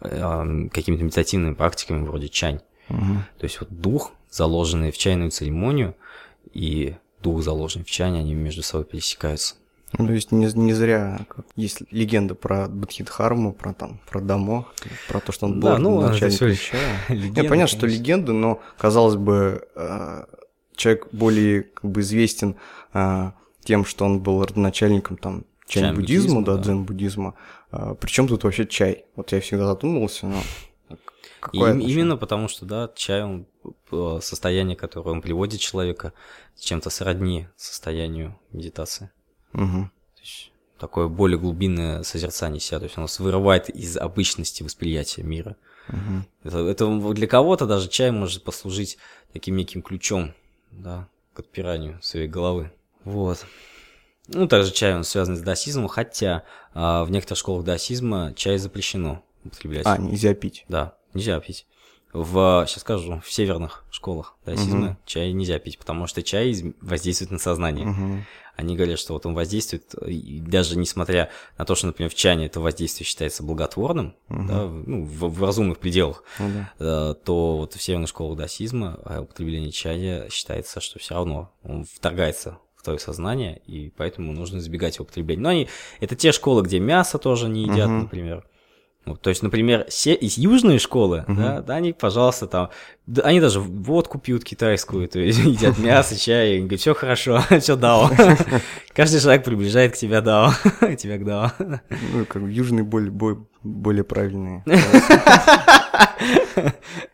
какими-то 0.02 1.04
медитативными 1.04 1.54
практиками 1.54 2.06
вроде 2.06 2.30
чань. 2.30 2.60
Угу. 2.90 3.16
То 3.38 3.44
есть 3.44 3.60
вот 3.60 3.70
дух, 3.70 4.12
заложенный 4.30 4.92
в 4.92 4.98
чайную 4.98 5.32
церемонию, 5.32 5.96
и 6.54 6.96
дух, 7.22 7.44
заложенный 7.44 7.86
в 7.86 7.90
чане, 7.90 8.20
они 8.20 8.34
между 8.34 8.64
собой 8.64 8.86
пересекаются. 8.86 9.56
Ну, 9.98 10.08
то 10.08 10.14
есть 10.14 10.32
не, 10.32 10.46
не 10.54 10.74
зря 10.74 11.26
есть 11.56 11.80
легенда 11.92 12.34
про 12.34 12.68
Бадхидхарму, 12.68 13.52
про 13.52 13.74
там, 13.74 14.00
про 14.10 14.22
Дамо, 14.22 14.68
про 15.10 15.20
то, 15.20 15.32
что 15.32 15.48
он 15.48 15.60
был 15.60 15.70
да, 15.70 15.78
ну, 15.78 16.02
начальником 16.02 16.56
чая. 16.56 16.98
Я 17.10 17.44
понятно, 17.44 17.68
что 17.68 17.88
легенда, 17.88 18.32
но, 18.32 18.62
казалось 18.78 19.18
бы, 19.18 19.68
э, 19.76 20.26
человек 20.78 21.08
более 21.12 21.64
как 21.64 21.92
бы 21.92 22.02
известен 22.02 22.56
э, 22.94 23.32
тем, 23.64 23.86
что 23.86 24.06
он 24.06 24.22
был 24.22 24.42
родоначальником 24.44 25.18
там 25.18 25.44
чай-буддизма, 25.68 26.44
да, 26.44 26.56
да. 26.56 26.64
дзен-буддизма. 26.64 27.36
А, 27.72 27.96
Причем 27.96 28.28
тут 28.28 28.44
вообще 28.44 28.66
чай? 28.66 29.06
Вот 29.16 29.32
я 29.32 29.42
всегда 29.42 29.66
задумывался, 29.66 30.28
но 30.28 30.42
и, 31.54 31.58
именно 31.58 32.18
потому, 32.18 32.48
что, 32.48 32.66
да, 32.66 32.92
чай, 32.96 33.24
он, 33.24 33.48
э, 33.92 34.20
состояние, 34.22 34.76
которое 34.76 35.12
он 35.12 35.22
приводит 35.22 35.60
человека, 35.60 36.14
чем-то 36.60 36.90
сродни 36.90 37.48
состоянию 37.56 38.38
медитации. 38.52 39.10
Угу. 39.54 39.90
То 40.16 40.22
есть 40.22 40.52
такое 40.78 41.08
более 41.08 41.40
глубинное 41.40 42.04
созерцание 42.04 42.60
себя, 42.60 42.80
то 42.80 42.86
есть 42.86 42.98
оно 42.98 43.08
вырывает 43.20 43.70
из 43.70 43.98
обычности 43.98 44.64
восприятия 44.64 45.24
мира. 45.24 45.56
Угу. 45.90 46.26
Это, 46.44 46.60
это 46.60 47.14
для 47.14 47.28
кого-то 47.28 47.66
даже 47.66 47.90
чай 47.90 48.12
может 48.12 48.44
послужить 48.44 48.98
таким 49.34 49.56
неким 49.56 49.82
ключом, 49.82 50.34
да, 50.72 51.08
к 51.34 51.40
отпиранию 51.40 52.00
своей 52.02 52.28
головы. 52.28 52.72
Вот. 53.04 53.46
Ну, 54.28 54.48
также 54.48 54.72
чай, 54.72 54.96
он 54.96 55.04
связан 55.04 55.36
с 55.36 55.42
даосизмом, 55.42 55.88
хотя 55.88 56.44
а, 56.74 57.04
в 57.04 57.12
некоторых 57.12 57.40
школах 57.40 57.66
даосизма 57.66 58.34
чай 58.36 58.58
запрещено 58.58 59.24
употреблять. 59.44 59.86
А, 59.86 59.98
нельзя 59.98 60.34
пить? 60.34 60.66
Да, 60.70 60.96
нельзя 61.14 61.40
пить. 61.40 61.66
В, 62.14 62.66
сейчас 62.68 62.82
скажу, 62.82 63.22
в 63.26 63.32
северных 63.32 63.86
школах 63.90 64.36
даосизма 64.46 64.88
угу. 64.88 64.98
чай 65.06 65.32
нельзя 65.32 65.60
пить, 65.60 65.78
потому 65.78 66.08
что 66.08 66.24
чай 66.24 66.76
воздействует 66.82 67.32
на 67.32 67.40
сознание. 67.40 67.88
Угу 67.88 68.24
они 68.62 68.76
говорят, 68.76 69.00
что 69.00 69.14
вот 69.14 69.26
он 69.26 69.34
воздействует, 69.34 69.94
даже 70.48 70.78
несмотря 70.78 71.30
на 71.58 71.66
то, 71.66 71.76
что, 71.76 71.88
например, 71.88 72.12
в 72.12 72.16
чане 72.16 72.46
это 72.46 72.60
воздействие 72.60 73.06
считается 73.06 73.44
благотворным, 73.44 74.16
угу. 74.30 74.44
да, 74.48 74.68
ну, 74.68 75.04
в, 75.04 75.30
в 75.30 75.44
разумных 75.44 75.80
пределах, 75.80 76.24
ну, 76.40 76.66
да. 76.80 77.14
то 77.16 77.58
вот 77.58 77.74
в 77.74 77.82
северной 77.82 78.08
школе 78.08 78.36
даосизма 78.36 79.00
а 79.04 79.22
употребление 79.22 79.72
чая 79.72 80.30
считается, 80.30 80.80
что 80.80 81.00
все 81.00 81.16
равно 81.16 81.52
он 81.64 81.86
вторгается 81.86 82.60
в 82.82 82.84
твое 82.84 82.98
сознание, 82.98 83.62
и 83.68 83.94
поэтому 83.96 84.34
нужно 84.34 84.58
избегать 84.58 84.96
его 84.96 85.04
употребления. 85.04 85.42
Но 85.42 85.50
они, 85.50 85.68
это 86.00 86.16
те 86.16 86.32
школы, 86.32 86.64
где 86.64 86.80
мясо 86.80 87.20
тоже 87.20 87.48
не 87.48 87.62
едят, 87.62 87.88
угу. 87.88 87.94
например. 87.94 88.44
Вот, 89.06 89.22
то 89.22 89.30
есть, 89.30 89.42
например, 89.42 89.86
все 89.90 90.14
из 90.14 90.38
южные 90.38 90.78
школы, 90.78 91.26
uh-huh. 91.28 91.36
да, 91.36 91.62
да, 91.62 91.76
они, 91.76 91.92
пожалуйста, 91.92 92.46
там, 92.46 92.70
да, 93.08 93.24
они 93.24 93.42
даже 93.42 93.60
водку 93.60 94.20
пьют 94.20 94.44
китайскую, 94.44 95.08
то 95.08 95.20
есть 95.20 95.40
едят 95.44 95.80
мясо, 95.80 96.20
чай, 96.20 96.58
и 96.58 96.60
говорят, 96.60 96.80
все 96.82 96.94
хорошо, 96.94 97.44
все 97.60 97.76
дао. 97.76 98.12
Каждый 98.94 99.20
шаг 99.20 99.44
приближает 99.44 99.94
к 99.94 99.98
тебе 99.98 100.22
дао, 100.22 100.52
тебя 101.00 101.18
к 101.18 101.26
дао. 101.26 101.52
Ну, 102.14 102.26
как 102.26 102.44
южный 102.44 102.84
более, 102.84 103.12
более 103.64 104.04
правильные. 104.04 104.64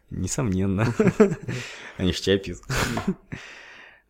Несомненно. 0.10 0.94
Они 1.98 2.12
же 2.12 2.22
чай 2.22 2.38
пьют. 2.38 2.60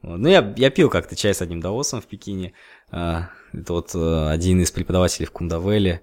Ну, 0.02 0.28
я, 0.28 0.54
я 0.58 0.70
пил 0.70 0.90
как-то 0.90 1.16
чай 1.16 1.34
с 1.34 1.42
одним 1.42 1.60
даосом 1.60 2.02
в 2.02 2.06
Пекине. 2.06 2.54
А, 2.92 3.30
это 3.52 3.74
вот 3.74 3.96
э, 3.96 4.30
один 4.30 4.62
из 4.62 4.72
преподавателей 4.72 5.26
в 5.26 5.32
Кундавеле. 5.32 6.02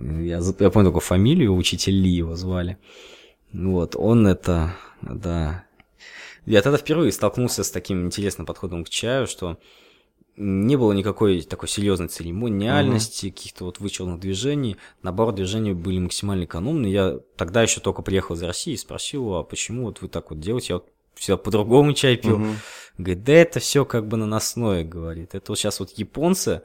Я, 0.00 0.40
я 0.58 0.70
помню 0.70 0.90
только 0.90 1.00
фамилию, 1.00 1.54
учитель 1.54 1.94
Ли 1.94 2.10
его 2.10 2.36
звали. 2.36 2.78
Вот, 3.52 3.96
он 3.96 4.26
это, 4.26 4.74
да. 5.02 5.64
Я 6.46 6.62
тогда 6.62 6.78
впервые 6.78 7.12
столкнулся 7.12 7.64
с 7.64 7.70
таким 7.70 8.06
интересным 8.06 8.46
подходом 8.46 8.84
к 8.84 8.88
чаю, 8.88 9.26
что 9.26 9.58
не 10.36 10.76
было 10.76 10.92
никакой 10.92 11.42
такой 11.42 11.68
серьезной 11.68 12.08
церемониальности, 12.08 13.26
угу. 13.26 13.34
каких-то 13.34 13.64
вот 13.64 13.78
вычурных 13.78 14.18
движений. 14.18 14.76
Наоборот, 15.02 15.36
движения 15.36 15.74
были 15.74 15.98
максимально 15.98 16.44
экономные. 16.44 16.92
Я 16.92 17.18
тогда 17.36 17.62
еще 17.62 17.80
только 17.80 18.02
приехал 18.02 18.34
из 18.34 18.42
России 18.42 18.74
и 18.74 18.78
спросил, 18.78 19.34
а 19.34 19.44
почему 19.44 19.84
вот 19.84 20.02
вы 20.02 20.08
так 20.08 20.30
вот 20.30 20.40
делаете? 20.40 20.66
Я 20.70 20.74
вот 20.76 20.88
всегда 21.14 21.36
по-другому 21.36 21.92
чай 21.92 22.16
пил. 22.16 22.36
Угу. 22.36 22.46
Говорит, 22.98 23.24
да 23.24 23.32
это 23.32 23.60
все 23.60 23.84
как 23.84 24.06
бы 24.06 24.16
наносное, 24.16 24.84
говорит. 24.84 25.34
Это 25.34 25.52
вот 25.52 25.58
сейчас 25.58 25.80
вот 25.80 25.90
японцы, 25.92 26.62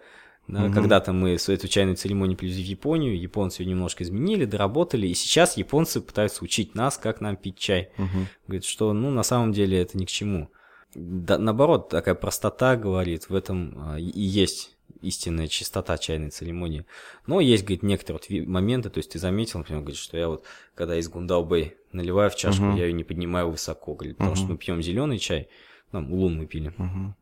да, 0.47 0.65
угу. 0.65 0.73
когда-то 0.73 1.13
мы 1.13 1.31
эту 1.31 1.67
чайную 1.67 1.95
церемонию 1.95 2.37
привезли 2.37 2.63
в 2.63 2.67
Японию, 2.67 3.19
японцы 3.19 3.61
ее 3.61 3.69
немножко 3.69 4.03
изменили, 4.03 4.45
доработали, 4.45 5.07
и 5.07 5.13
сейчас 5.13 5.57
японцы 5.57 6.01
пытаются 6.01 6.43
учить 6.43 6.75
нас, 6.75 6.97
как 6.97 7.21
нам 7.21 7.35
пить 7.35 7.57
чай. 7.57 7.91
Угу. 7.97 8.27
Говорит, 8.47 8.65
что, 8.65 8.93
ну, 8.93 9.09
на 9.11 9.23
самом 9.23 9.53
деле 9.53 9.79
это 9.79 9.97
ни 9.97 10.05
к 10.05 10.09
чему. 10.09 10.49
Да, 10.95 11.37
наоборот, 11.37 11.89
такая 11.89 12.15
простота, 12.15 12.75
говорит, 12.75 13.29
в 13.29 13.35
этом 13.35 13.75
а, 13.77 13.99
и 13.99 14.21
есть 14.21 14.75
истинная 15.01 15.47
чистота 15.47 15.97
чайной 15.97 16.29
церемонии. 16.29 16.85
Но 17.25 17.39
есть, 17.39 17.63
говорит, 17.63 17.83
некоторые 17.83 18.41
вот 18.41 18.47
моменты, 18.47 18.89
то 18.89 18.97
есть 18.97 19.11
ты 19.11 19.19
заметил, 19.19 19.59
например, 19.59 19.81
говорит, 19.81 19.99
что 19.99 20.17
я 20.17 20.27
вот, 20.27 20.45
когда 20.75 20.97
из 20.97 21.07
Гундаубэй 21.09 21.75
наливаю 21.91 22.29
в 22.29 22.35
чашку, 22.35 22.63
uh-huh. 22.63 22.77
я 22.77 22.85
ее 22.85 22.93
не 22.93 23.03
поднимаю 23.03 23.49
высоко, 23.49 23.95
говорит, 23.95 24.17
потому 24.17 24.33
uh-huh. 24.33 24.37
что 24.37 24.47
мы 24.47 24.57
пьем 24.57 24.81
зеленый 24.81 25.17
чай, 25.19 25.49
там, 25.91 26.11
улун 26.11 26.37
мы 26.37 26.45
пили. 26.45 26.73
Uh-huh. 26.77 27.13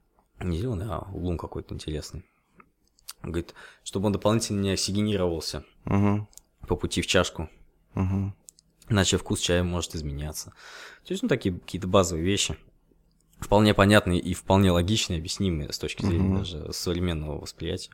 Не 0.46 0.58
зеленый, 0.58 0.86
а 0.90 1.08
улун 1.12 1.38
какой-то 1.38 1.74
интересный. 1.74 2.26
Говорит, 3.24 3.54
чтобы 3.84 4.08
он 4.08 4.12
дополнительно 4.12 4.62
не 4.62 4.72
оксигенировался 4.72 5.64
uh-huh. 5.86 6.26
по 6.68 6.76
пути 6.76 7.02
в 7.02 7.08
чашку. 7.08 7.50
Uh-huh. 7.96 8.32
Иначе 8.90 9.18
вкус 9.18 9.40
чая 9.40 9.64
может 9.64 9.96
изменяться. 9.96 10.52
То 11.06 11.14
есть, 11.14 11.24
ну, 11.24 11.30
такие 11.30 11.56
какие-то 11.56 11.88
базовые 11.88 12.26
вещи 12.26 12.58
вполне 13.40 13.74
понятные 13.74 14.20
и 14.20 14.34
вполне 14.34 14.72
логичные, 14.72 15.20
объяснимые 15.20 15.72
с 15.72 15.80
точки 15.80 16.06
зрения 16.06 16.30
mm-hmm. 16.30 16.38
даже 16.38 16.74
современного 16.74 17.40
восприятия. 17.40 17.92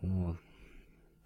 Вот. 0.00 0.36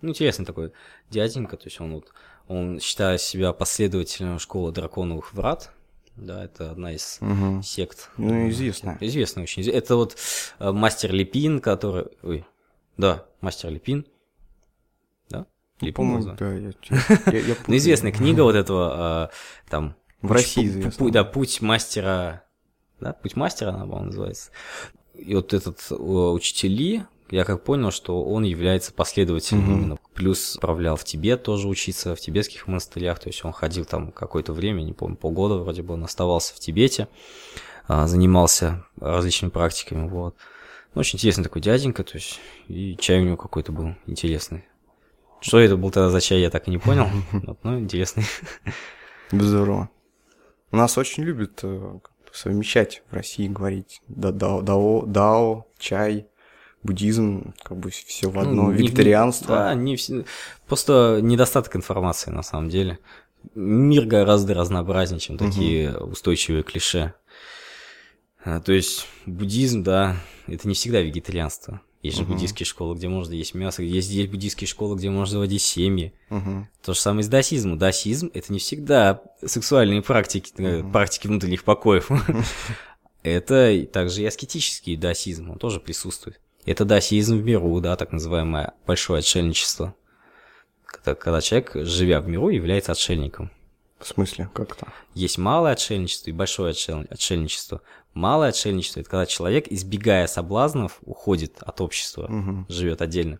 Ну, 0.02 0.10
интересный 0.10 0.44
такой 0.44 0.72
дяденька, 1.10 1.56
то 1.56 1.66
есть 1.66 1.80
он 1.80 1.94
вот, 1.94 2.12
он 2.48 2.80
считает 2.80 3.20
себя 3.20 3.52
последователем 3.52 4.38
школы 4.38 4.72
драконовых 4.72 5.32
врат, 5.32 5.72
да, 6.16 6.44
это 6.44 6.72
одна 6.72 6.92
из 6.92 7.18
угу. 7.20 7.62
сект. 7.62 8.10
Ну, 8.18 8.50
известная. 8.50 8.98
Известная 9.00 9.44
очень. 9.44 9.66
Это 9.68 9.96
вот 9.96 10.16
э, 10.58 10.70
мастер 10.70 11.12
Липин, 11.12 11.60
который... 11.60 12.04
Ой, 12.22 12.44
да, 12.98 13.24
мастер 13.40 13.70
Липин. 13.70 14.04
Да? 15.30 15.46
Ну, 15.80 15.86
Липин, 15.86 16.36
да, 16.36 16.52
я, 16.52 16.72
я, 17.32 17.38
я 17.38 17.56
Ну, 17.66 17.76
известная 17.76 18.12
книга 18.12 18.42
вот 18.42 18.54
этого, 18.54 19.30
э, 19.30 19.70
там... 19.70 19.96
В 20.20 20.30
России 20.30 20.66
известна. 20.66 21.10
Да, 21.10 21.24
«Путь 21.24 21.62
мастера 21.62 22.44
да, 23.02 23.12
«Путь 23.12 23.34
мастера» 23.34 23.70
она, 23.70 23.80
по-моему, 23.80 24.06
называется. 24.06 24.52
И 25.16 25.34
вот 25.34 25.52
этот 25.52 25.84
учитель 25.90 27.04
я 27.32 27.44
как 27.44 27.64
понял, 27.64 27.90
что 27.90 28.22
он 28.22 28.44
является 28.44 28.92
последователем 28.92 29.62
mm-hmm. 29.62 29.72
именно. 29.72 29.98
Плюс 30.12 30.56
отправлял 30.56 30.96
в 30.96 31.04
Тибет 31.04 31.42
тоже 31.42 31.66
учиться, 31.66 32.14
в 32.14 32.20
тибетских 32.20 32.66
монастырях, 32.68 33.20
то 33.20 33.28
есть 33.28 33.42
он 33.42 33.52
ходил 33.52 33.86
там 33.86 34.12
какое-то 34.12 34.52
время, 34.52 34.82
не 34.82 34.92
помню, 34.92 35.16
полгода 35.16 35.54
вроде 35.54 35.82
бы 35.82 35.94
он 35.94 36.04
оставался 36.04 36.54
в 36.54 36.60
Тибете, 36.60 37.08
а, 37.88 38.06
занимался 38.06 38.84
различными 39.00 39.50
практиками, 39.50 40.08
вот. 40.08 40.36
Ну, 40.94 41.00
очень 41.00 41.16
интересный 41.16 41.44
такой 41.44 41.62
дяденька, 41.62 42.04
то 42.04 42.16
есть, 42.16 42.38
и 42.68 42.98
чай 42.98 43.18
у 43.20 43.24
него 43.24 43.38
какой-то 43.38 43.72
был 43.72 43.94
интересный. 44.06 44.66
Что 45.40 45.58
это 45.58 45.78
был 45.78 45.90
тогда 45.90 46.10
за 46.10 46.20
чай, 46.20 46.38
я 46.38 46.50
так 46.50 46.68
и 46.68 46.70
не 46.70 46.78
понял, 46.78 47.06
вот, 47.32 47.64
но 47.64 47.78
интересный. 47.78 48.24
Здорово. 49.30 49.88
У 50.70 50.76
нас 50.76 50.98
очень 50.98 51.22
любят 51.22 51.60
э, 51.62 51.98
совмещать 52.30 53.02
в 53.10 53.14
России, 53.14 53.48
говорить 53.48 54.02
да, 54.06 54.32
дао, 54.32 54.60
дао, 54.60 55.06
дао, 55.06 55.66
чай, 55.78 56.26
буддизм, 56.82 57.54
как 57.62 57.78
бы 57.78 57.90
все 57.90 58.28
в 58.28 58.38
одно, 58.38 58.64
ну, 58.64 58.70
вегетарианство. 58.70 59.56
да, 59.56 59.74
не 59.74 59.96
все, 59.96 60.24
просто 60.66 61.20
недостаток 61.22 61.76
информации 61.76 62.30
на 62.30 62.42
самом 62.42 62.68
деле. 62.68 62.98
Мир 63.54 64.06
гораздо 64.06 64.54
разнообразнее, 64.54 65.20
чем 65.20 65.36
такие 65.36 65.96
угу. 65.96 66.12
устойчивые 66.12 66.62
клише. 66.62 67.14
А, 68.44 68.60
то 68.60 68.72
есть 68.72 69.06
буддизм, 69.26 69.82
да, 69.82 70.16
это 70.46 70.66
не 70.68 70.74
всегда 70.74 71.00
вегетарианство. 71.00 71.80
Есть 72.02 72.16
же 72.16 72.24
uh-huh. 72.24 72.28
буддийские 72.32 72.66
школы, 72.66 72.96
где 72.96 73.08
можно 73.08 73.32
есть 73.32 73.54
мясо, 73.54 73.84
есть, 73.84 74.10
есть 74.10 74.28
буддийские 74.28 74.66
школы, 74.66 74.96
где 74.96 75.08
можно 75.08 75.34
заводить 75.34 75.62
семьи. 75.62 76.12
Uh-huh. 76.30 76.64
То 76.82 76.94
же 76.94 77.00
самое 77.00 77.22
с 77.22 77.28
даосизмом. 77.28 77.78
Даосизм– 77.78 78.28
это 78.34 78.52
не 78.52 78.58
всегда 78.58 79.22
сексуальные 79.44 80.02
практики, 80.02 80.52
uh-huh. 80.56 80.90
практики 80.90 81.28
внутренних 81.28 81.62
покоев. 81.62 82.10
Это 83.22 83.86
также 83.92 84.22
и 84.22 84.26
аскетический 84.26 84.96
даосизм, 84.96 85.52
он 85.52 85.58
тоже 85.58 85.78
присутствует. 85.78 86.40
Это 86.64 86.84
даосизм 86.84 87.38
в 87.38 87.44
миру, 87.44 87.80
да, 87.80 87.96
так 87.96 88.12
называемое 88.12 88.74
большое 88.86 89.18
отшельничество. 89.18 89.94
Когда, 90.84 91.14
когда 91.14 91.40
человек, 91.40 91.72
живя 91.74 92.20
в 92.20 92.28
миру, 92.28 92.50
является 92.50 92.92
отшельником. 92.92 93.50
В 93.98 94.06
смысле, 94.06 94.50
как 94.52 94.74
то 94.74 94.88
Есть 95.14 95.38
малое 95.38 95.72
отшельничество 95.72 96.30
и 96.30 96.32
большое 96.32 96.74
отшельничество. 97.08 97.82
Малое 98.14 98.48
отшельничество– 98.50 99.00
это 99.02 99.08
когда 99.08 99.26
человек, 99.26 99.68
избегая 99.68 100.26
соблазнов, 100.26 100.98
уходит 101.02 101.62
от 101.62 101.80
общества, 101.80 102.24
угу. 102.24 102.66
живет 102.68 103.00
отдельно. 103.00 103.38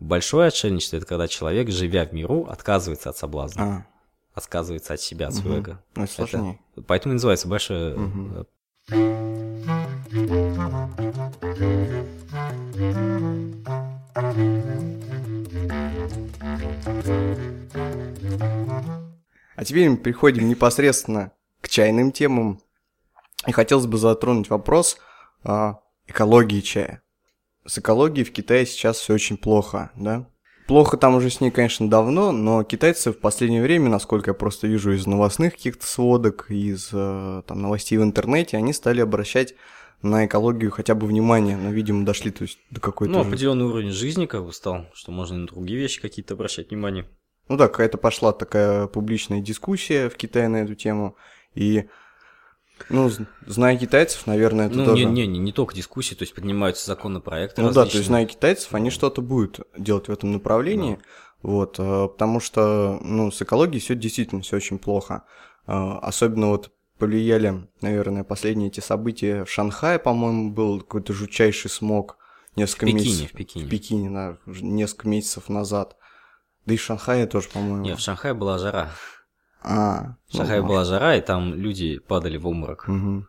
Большое 0.00 0.48
отшельничество– 0.48 0.96
это 0.98 1.06
когда 1.06 1.28
человек, 1.28 1.70
живя 1.70 2.04
в 2.04 2.12
миру, 2.12 2.46
отказывается 2.48 3.10
от 3.10 3.16
соблазна. 3.16 3.62
А. 3.64 3.86
Отказывается 4.34 4.94
от 4.94 5.00
себя, 5.00 5.28
от 5.28 5.34
угу. 5.34 5.40
своего 5.40 5.58
эго. 5.58 5.82
Ну, 5.94 6.04
это 6.04 6.12
сложнее. 6.12 6.58
Это, 6.74 6.82
поэтому 6.86 7.12
и 7.12 7.16
называется 7.16 7.48
большое... 7.48 7.94
Угу. 7.94 8.46
А 19.56 19.64
теперь 19.64 19.88
мы 19.88 19.96
переходим 19.96 20.48
непосредственно 20.48 21.32
к 21.60 21.68
чайным 21.68 22.12
темам. 22.12 22.60
И 23.48 23.52
хотелось 23.52 23.86
бы 23.86 23.98
затронуть 23.98 24.48
вопрос 24.48 24.98
а, 25.42 25.80
экологии 26.06 26.60
чая. 26.60 27.02
С 27.66 27.78
экологией 27.78 28.24
в 28.24 28.32
Китае 28.32 28.64
сейчас 28.64 28.98
все 28.98 29.14
очень 29.14 29.38
плохо, 29.38 29.90
да? 29.96 30.28
Плохо 30.68 30.96
там 30.98 31.16
уже 31.16 31.30
с 31.30 31.40
ней, 31.40 31.50
конечно, 31.50 31.90
давно, 31.90 32.30
но 32.30 32.62
китайцы 32.62 33.10
в 33.10 33.18
последнее 33.18 33.62
время, 33.62 33.88
насколько 33.88 34.30
я 34.30 34.34
просто 34.34 34.68
вижу 34.68 34.92
из 34.92 35.06
новостных 35.06 35.54
каких-то 35.54 35.84
сводок, 35.84 36.46
из 36.50 36.90
э, 36.92 37.42
там, 37.44 37.60
новостей 37.60 37.98
в 37.98 38.02
интернете, 38.02 38.56
они 38.56 38.72
стали 38.72 39.00
обращать 39.00 39.54
на 40.02 40.26
экологию 40.26 40.70
хотя 40.70 40.94
бы 40.94 41.06
внимание, 41.06 41.56
но, 41.56 41.70
видимо, 41.70 42.04
дошли 42.04 42.30
то 42.30 42.42
есть, 42.42 42.58
до 42.70 42.80
какой-то... 42.80 43.12
Ну, 43.12 43.20
определенный 43.20 43.64
уровень 43.64 43.90
жизни 43.90 44.26
как 44.26 44.44
бы 44.44 44.52
стал, 44.52 44.86
что 44.94 45.10
можно 45.10 45.38
на 45.38 45.46
другие 45.46 45.78
вещи 45.78 46.00
какие-то 46.00 46.34
обращать 46.34 46.70
внимание. 46.70 47.06
Ну 47.48 47.56
да, 47.56 47.68
какая-то 47.68 47.98
пошла 47.98 48.32
такая 48.32 48.86
публичная 48.86 49.40
дискуссия 49.40 50.08
в 50.08 50.16
Китае 50.16 50.48
на 50.48 50.58
эту 50.58 50.74
тему, 50.74 51.16
и 51.54 51.88
ну, 52.90 53.10
зная 53.46 53.76
китайцев, 53.76 54.26
наверное, 54.26 54.66
это 54.68 54.76
ну, 54.76 54.84
тоже... 54.84 55.04
Не, 55.04 55.10
не, 55.12 55.26
не, 55.26 55.38
не 55.38 55.52
только 55.52 55.74
дискуссии, 55.74 56.14
то 56.14 56.22
есть 56.22 56.34
поднимаются 56.34 56.86
законопроекты 56.86 57.60
Ну 57.60 57.68
различные. 57.68 57.84
да, 57.86 57.90
то 57.90 57.96
есть 57.98 58.06
зная 58.06 58.26
китайцев, 58.26 58.74
они 58.74 58.90
что-то 58.90 59.20
будут 59.20 59.60
делать 59.76 60.08
в 60.08 60.12
этом 60.12 60.32
направлении, 60.32 60.94
да. 60.94 61.02
вот, 61.42 61.76
э, 61.78 62.08
потому 62.08 62.38
что, 62.40 62.98
ну, 63.02 63.30
с 63.32 63.42
экологией 63.42 63.80
все 63.80 63.94
действительно 63.94 64.42
все 64.42 64.56
очень 64.56 64.78
плохо. 64.78 65.24
Э, 65.66 65.98
особенно 66.02 66.48
вот 66.48 66.70
повлияли, 66.98 67.68
наверное, 67.80 68.24
последние 68.24 68.68
эти 68.68 68.80
события 68.80 69.44
в 69.44 69.50
Шанхае, 69.50 69.98
по-моему, 69.98 70.50
был 70.50 70.80
какой-то 70.80 71.12
жутчайший 71.12 71.70
смог 71.70 72.18
несколько 72.56 72.86
в 72.86 72.88
Пекине, 72.88 73.04
месяцев. 73.04 73.30
В 73.30 73.36
Пекине, 73.36 73.64
в 73.64 73.68
Пекине, 73.68 74.10
да, 74.10 74.38
несколько 74.46 75.08
месяцев 75.08 75.48
назад. 75.48 75.96
Да 76.66 76.74
и 76.74 76.76
в 76.76 76.82
Шанхае 76.82 77.26
тоже, 77.26 77.48
по-моему. 77.48 77.82
Нет, 77.82 77.98
в 77.98 78.02
Шанхае 78.02 78.34
была 78.34 78.58
жара. 78.58 78.90
А, 79.62 80.16
в 80.28 80.36
Шанхае 80.36 80.60
ну, 80.60 80.68
была 80.68 80.84
жара, 80.84 81.16
и 81.16 81.20
там 81.20 81.54
люди 81.54 81.98
падали 81.98 82.36
в 82.36 82.46
обморок. 82.46 82.88
Угу. 82.88 83.26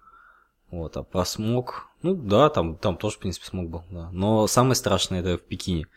Вот, 0.71 0.97
а 0.97 1.03
про 1.03 1.25
смог, 1.25 1.87
ну 2.01 2.13
да, 2.13 2.49
там, 2.49 2.75
там 2.75 2.97
тоже, 2.97 3.15
в 3.15 3.19
принципе, 3.19 3.47
смог 3.47 3.69
был, 3.69 3.83
да. 3.89 4.09
Но 4.11 4.45
самое 4.47 4.75
страшное 4.75 5.21
это 5.21 5.37
в 5.37 5.41
Пекине. 5.41 5.87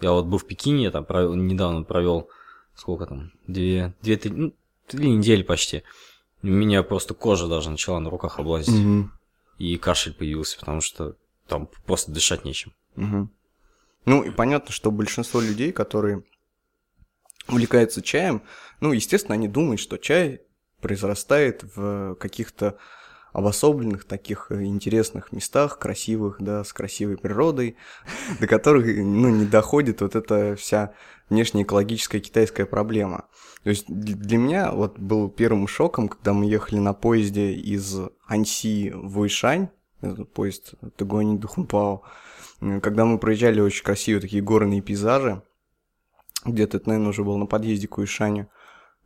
Я 0.00 0.12
вот 0.12 0.26
был 0.26 0.38
в 0.38 0.46
Пекине, 0.46 0.84
я 0.84 0.90
там 0.90 1.04
провел, 1.04 1.34
недавно 1.34 1.82
провел, 1.82 2.28
сколько 2.74 3.06
там, 3.06 3.32
две, 3.46 3.94
две, 4.02 4.16
три, 4.16 4.30
ну, 4.30 4.54
три 4.86 5.10
недели 5.10 5.42
почти. 5.42 5.84
У 6.42 6.48
меня 6.48 6.82
просто 6.82 7.14
кожа 7.14 7.48
даже 7.48 7.70
начала 7.70 7.98
на 7.98 8.10
руках 8.10 8.38
облазить. 8.38 8.84
Угу. 8.84 9.10
И 9.58 9.76
кашель 9.78 10.14
появился, 10.14 10.58
потому 10.58 10.80
что 10.80 11.16
там 11.48 11.68
просто 11.86 12.12
дышать 12.12 12.44
нечем. 12.44 12.72
Угу. 12.96 13.30
Ну 14.04 14.22
и 14.22 14.30
понятно, 14.30 14.72
что 14.72 14.90
большинство 14.90 15.40
людей, 15.40 15.72
которые 15.72 16.22
увлекаются 17.48 18.02
чаем, 18.02 18.42
ну, 18.80 18.92
естественно, 18.92 19.34
они 19.34 19.48
думают, 19.48 19.80
что 19.80 19.96
чай 19.96 20.42
произрастает 20.80 21.64
в 21.74 22.14
каких-то 22.16 22.78
обособленных 23.36 24.06
таких 24.06 24.50
интересных 24.50 25.30
местах, 25.30 25.78
красивых, 25.78 26.36
да, 26.40 26.64
с 26.64 26.72
красивой 26.72 27.18
природой, 27.18 27.76
до 28.40 28.46
которых, 28.46 28.86
ну, 28.86 29.28
не 29.28 29.44
доходит 29.44 30.00
вот 30.00 30.16
эта 30.16 30.56
вся 30.56 30.94
внешняя 31.28 31.64
экологическая 31.64 32.20
китайская 32.20 32.64
проблема. 32.64 33.26
То 33.62 33.68
есть 33.68 33.84
для 33.88 34.38
меня 34.38 34.72
вот 34.72 34.98
был 34.98 35.28
первым 35.28 35.68
шоком, 35.68 36.08
когда 36.08 36.32
мы 36.32 36.46
ехали 36.46 36.78
на 36.78 36.94
поезде 36.94 37.52
из 37.52 37.98
Аньси 38.26 38.92
в 38.94 39.18
Уишань, 39.18 39.68
этот 40.00 40.32
поезд 40.32 40.72
Тагуани 40.96 41.36
Духунпао, 41.36 42.04
когда 42.80 43.04
мы 43.04 43.18
проезжали 43.18 43.60
очень 43.60 43.84
красивые 43.84 44.22
такие 44.22 44.42
горные 44.42 44.80
пейзажи, 44.80 45.42
где-то 46.46 46.78
это, 46.78 46.88
наверное, 46.88 47.10
уже 47.10 47.22
было 47.22 47.36
на 47.36 47.44
подъезде 47.44 47.86
к 47.86 47.98
Уишаню, 47.98 48.48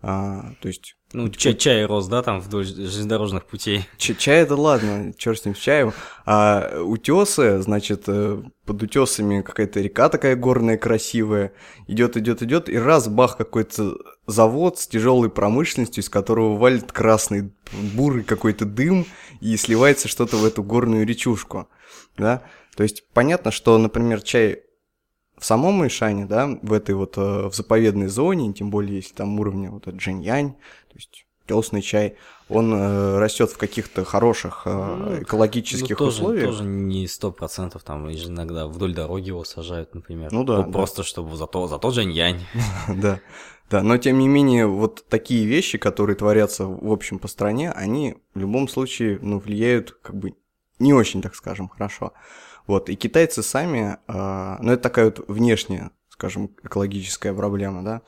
а, 0.02 0.52
то 0.60 0.68
есть 0.68 0.96
ну, 1.12 1.28
чай, 1.28 1.54
чай 1.54 1.84
рос, 1.86 2.06
да, 2.06 2.22
там 2.22 2.40
вдоль 2.40 2.64
железнодорожных 2.64 3.44
путей. 3.44 3.88
Ч 3.96 4.14
чай 4.14 4.42
это 4.42 4.54
ладно, 4.54 5.12
черт 5.16 5.40
с 5.40 5.44
ним 5.44 5.56
с 5.56 5.58
чаем. 5.58 5.92
А 6.24 6.80
утесы, 6.84 7.60
значит, 7.62 8.04
э, 8.06 8.40
под 8.64 8.82
утесами 8.82 9.42
какая-то 9.42 9.80
река 9.80 10.08
такая 10.08 10.36
горная, 10.36 10.78
красивая. 10.78 11.52
Идет, 11.88 12.16
идет, 12.16 12.42
идет, 12.42 12.68
и 12.68 12.78
раз 12.78 13.08
бах 13.08 13.36
какой-то 13.36 13.96
завод 14.28 14.78
с 14.78 14.86
тяжелой 14.86 15.30
промышленностью, 15.30 16.04
из 16.04 16.08
которого 16.08 16.56
валит 16.56 16.92
красный 16.92 17.52
бурый 17.72 18.22
какой-то 18.22 18.64
дым, 18.64 19.04
и 19.40 19.56
сливается 19.56 20.06
что-то 20.06 20.36
в 20.36 20.44
эту 20.44 20.62
горную 20.62 21.04
речушку. 21.04 21.68
Да? 22.16 22.42
То 22.76 22.84
есть 22.84 23.04
понятно, 23.12 23.50
что, 23.50 23.76
например, 23.78 24.22
чай 24.22 24.62
в 25.40 25.44
самом 25.44 25.86
Ишане, 25.86 26.26
да, 26.26 26.58
в 26.62 26.72
этой 26.72 26.94
вот 26.94 27.16
э, 27.16 27.48
в 27.48 27.54
заповедной 27.54 28.08
зоне, 28.08 28.52
тем 28.52 28.70
более 28.70 28.96
если 28.96 29.14
там 29.14 29.40
уровня 29.40 29.70
вот 29.70 29.88
Джиньянь, 29.88 30.52
то 30.52 30.94
есть 30.94 31.26
телсный 31.46 31.82
чай, 31.82 32.16
он 32.48 32.72
э, 32.72 33.18
растет 33.18 33.50
в 33.50 33.56
каких-то 33.56 34.04
хороших 34.04 34.62
э, 34.66 34.70
ну, 34.72 35.22
экологических 35.22 35.98
ну, 35.98 36.06
тоже, 36.06 36.16
условиях. 36.16 36.46
Тоже 36.46 36.64
не 36.64 37.08
сто 37.08 37.32
процентов, 37.32 37.82
там 37.82 38.08
иногда 38.10 38.66
вдоль 38.66 38.94
дороги 38.94 39.28
его 39.28 39.44
сажают, 39.44 39.94
например. 39.94 40.30
Ну 40.30 40.44
да. 40.44 40.62
Просто 40.62 40.98
да. 40.98 41.04
чтобы 41.04 41.36
за 41.36 41.46
то, 41.46 41.66
за 41.66 41.78
тот 41.78 41.94
Джиньянь. 41.94 42.40
Да. 42.88 43.20
Да, 43.70 43.84
но 43.84 43.98
тем 43.98 44.18
не 44.18 44.26
менее, 44.26 44.66
вот 44.66 45.04
такие 45.08 45.46
вещи, 45.46 45.78
которые 45.78 46.16
творятся, 46.16 46.66
в 46.66 46.90
общем, 46.90 47.20
по 47.20 47.28
стране, 47.28 47.70
они 47.70 48.16
в 48.34 48.40
любом 48.40 48.66
случае, 48.66 49.20
ну, 49.22 49.38
влияют, 49.38 49.92
как 50.02 50.16
бы, 50.16 50.34
не 50.80 50.92
очень, 50.92 51.22
так 51.22 51.36
скажем, 51.36 51.68
хорошо. 51.68 52.12
Вот, 52.66 52.88
и 52.88 52.96
китайцы 52.96 53.42
сами, 53.42 53.98
э, 54.06 54.56
ну, 54.60 54.72
это 54.72 54.82
такая 54.82 55.06
вот 55.06 55.28
внешняя, 55.28 55.90
скажем, 56.08 56.54
экологическая 56.62 57.32
проблема, 57.34 57.82
да, 57.82 58.02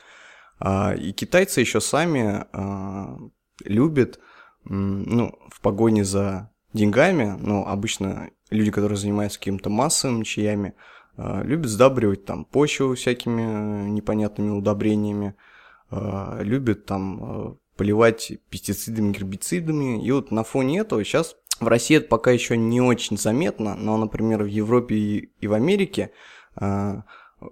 э, 0.60 0.98
и 0.98 1.12
китайцы 1.12 1.60
еще 1.60 1.80
сами 1.80 2.46
э, 2.52 3.16
любят, 3.64 4.20
ну, 4.64 5.38
в 5.50 5.60
погоне 5.60 6.04
за 6.04 6.50
деньгами, 6.72 7.36
ну, 7.38 7.66
обычно 7.66 8.30
люди, 8.50 8.70
которые 8.70 8.98
занимаются 8.98 9.38
какими-то 9.38 9.70
массовыми 9.70 10.24
чаями, 10.24 10.74
э, 11.16 11.42
любят 11.44 11.70
сдабривать 11.70 12.24
там 12.24 12.44
почву 12.44 12.94
всякими 12.94 13.88
непонятными 13.88 14.50
удобрениями, 14.50 15.34
э, 15.90 16.38
любят 16.42 16.86
там 16.86 17.20
э, 17.22 17.54
поливать 17.76 18.32
пестицидами, 18.50 19.12
гербицидами, 19.12 20.04
и 20.04 20.10
вот 20.10 20.30
на 20.30 20.44
фоне 20.44 20.80
этого 20.80 21.04
сейчас 21.04 21.36
в 21.62 21.68
России 21.68 21.96
это 21.96 22.08
пока 22.08 22.30
еще 22.30 22.56
не 22.56 22.80
очень 22.80 23.18
заметно, 23.18 23.74
но, 23.74 23.96
например, 23.96 24.42
в 24.42 24.46
Европе 24.46 24.94
и 24.96 25.46
в 25.46 25.52
Америке 25.52 26.12
э, 26.60 27.02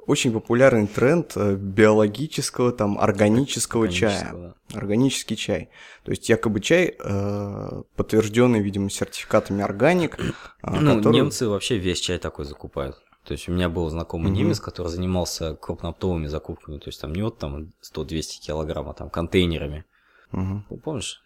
очень 0.07 0.33
популярный 0.33 0.87
тренд 0.87 1.33
э, 1.37 1.57
биологического, 1.57 2.73
там, 2.73 2.99
органического, 2.99 3.89
чая. 3.89 4.31
Да. 4.33 4.79
Органический 4.79 5.37
чай. 5.37 5.69
То 6.05 6.11
есть 6.11 6.29
якобы 6.29 6.61
чай, 6.61 6.97
э, 6.99 7.83
подтвержденный, 7.97 8.61
видимо, 8.61 8.91
сертификатами 8.91 9.63
органик. 9.63 10.19
Э, 10.63 10.71
ну, 10.81 10.97
который... 10.97 11.15
немцы 11.15 11.49
вообще 11.49 11.79
весь 11.79 12.01
чай 12.01 12.19
такой 12.19 12.45
закупают. 12.45 12.97
То 13.25 13.33
есть 13.33 13.49
у 13.49 13.53
меня 13.53 13.69
был 13.69 13.89
знакомый 13.91 14.31
угу. 14.31 14.39
немец, 14.39 14.61
который 14.61 14.89
занимался 14.89 15.55
крупнооптовыми 15.55 16.27
закупками. 16.27 16.79
То 16.79 16.89
есть 16.89 17.01
там 17.01 17.13
не 17.13 17.23
вот 17.23 17.39
там 17.39 17.73
100-200 17.83 18.41
килограмм, 18.41 18.89
а 18.89 18.95
там 18.95 19.11
контейнерами. 19.11 19.85
Угу. 20.33 20.79
Помнишь? 20.83 21.23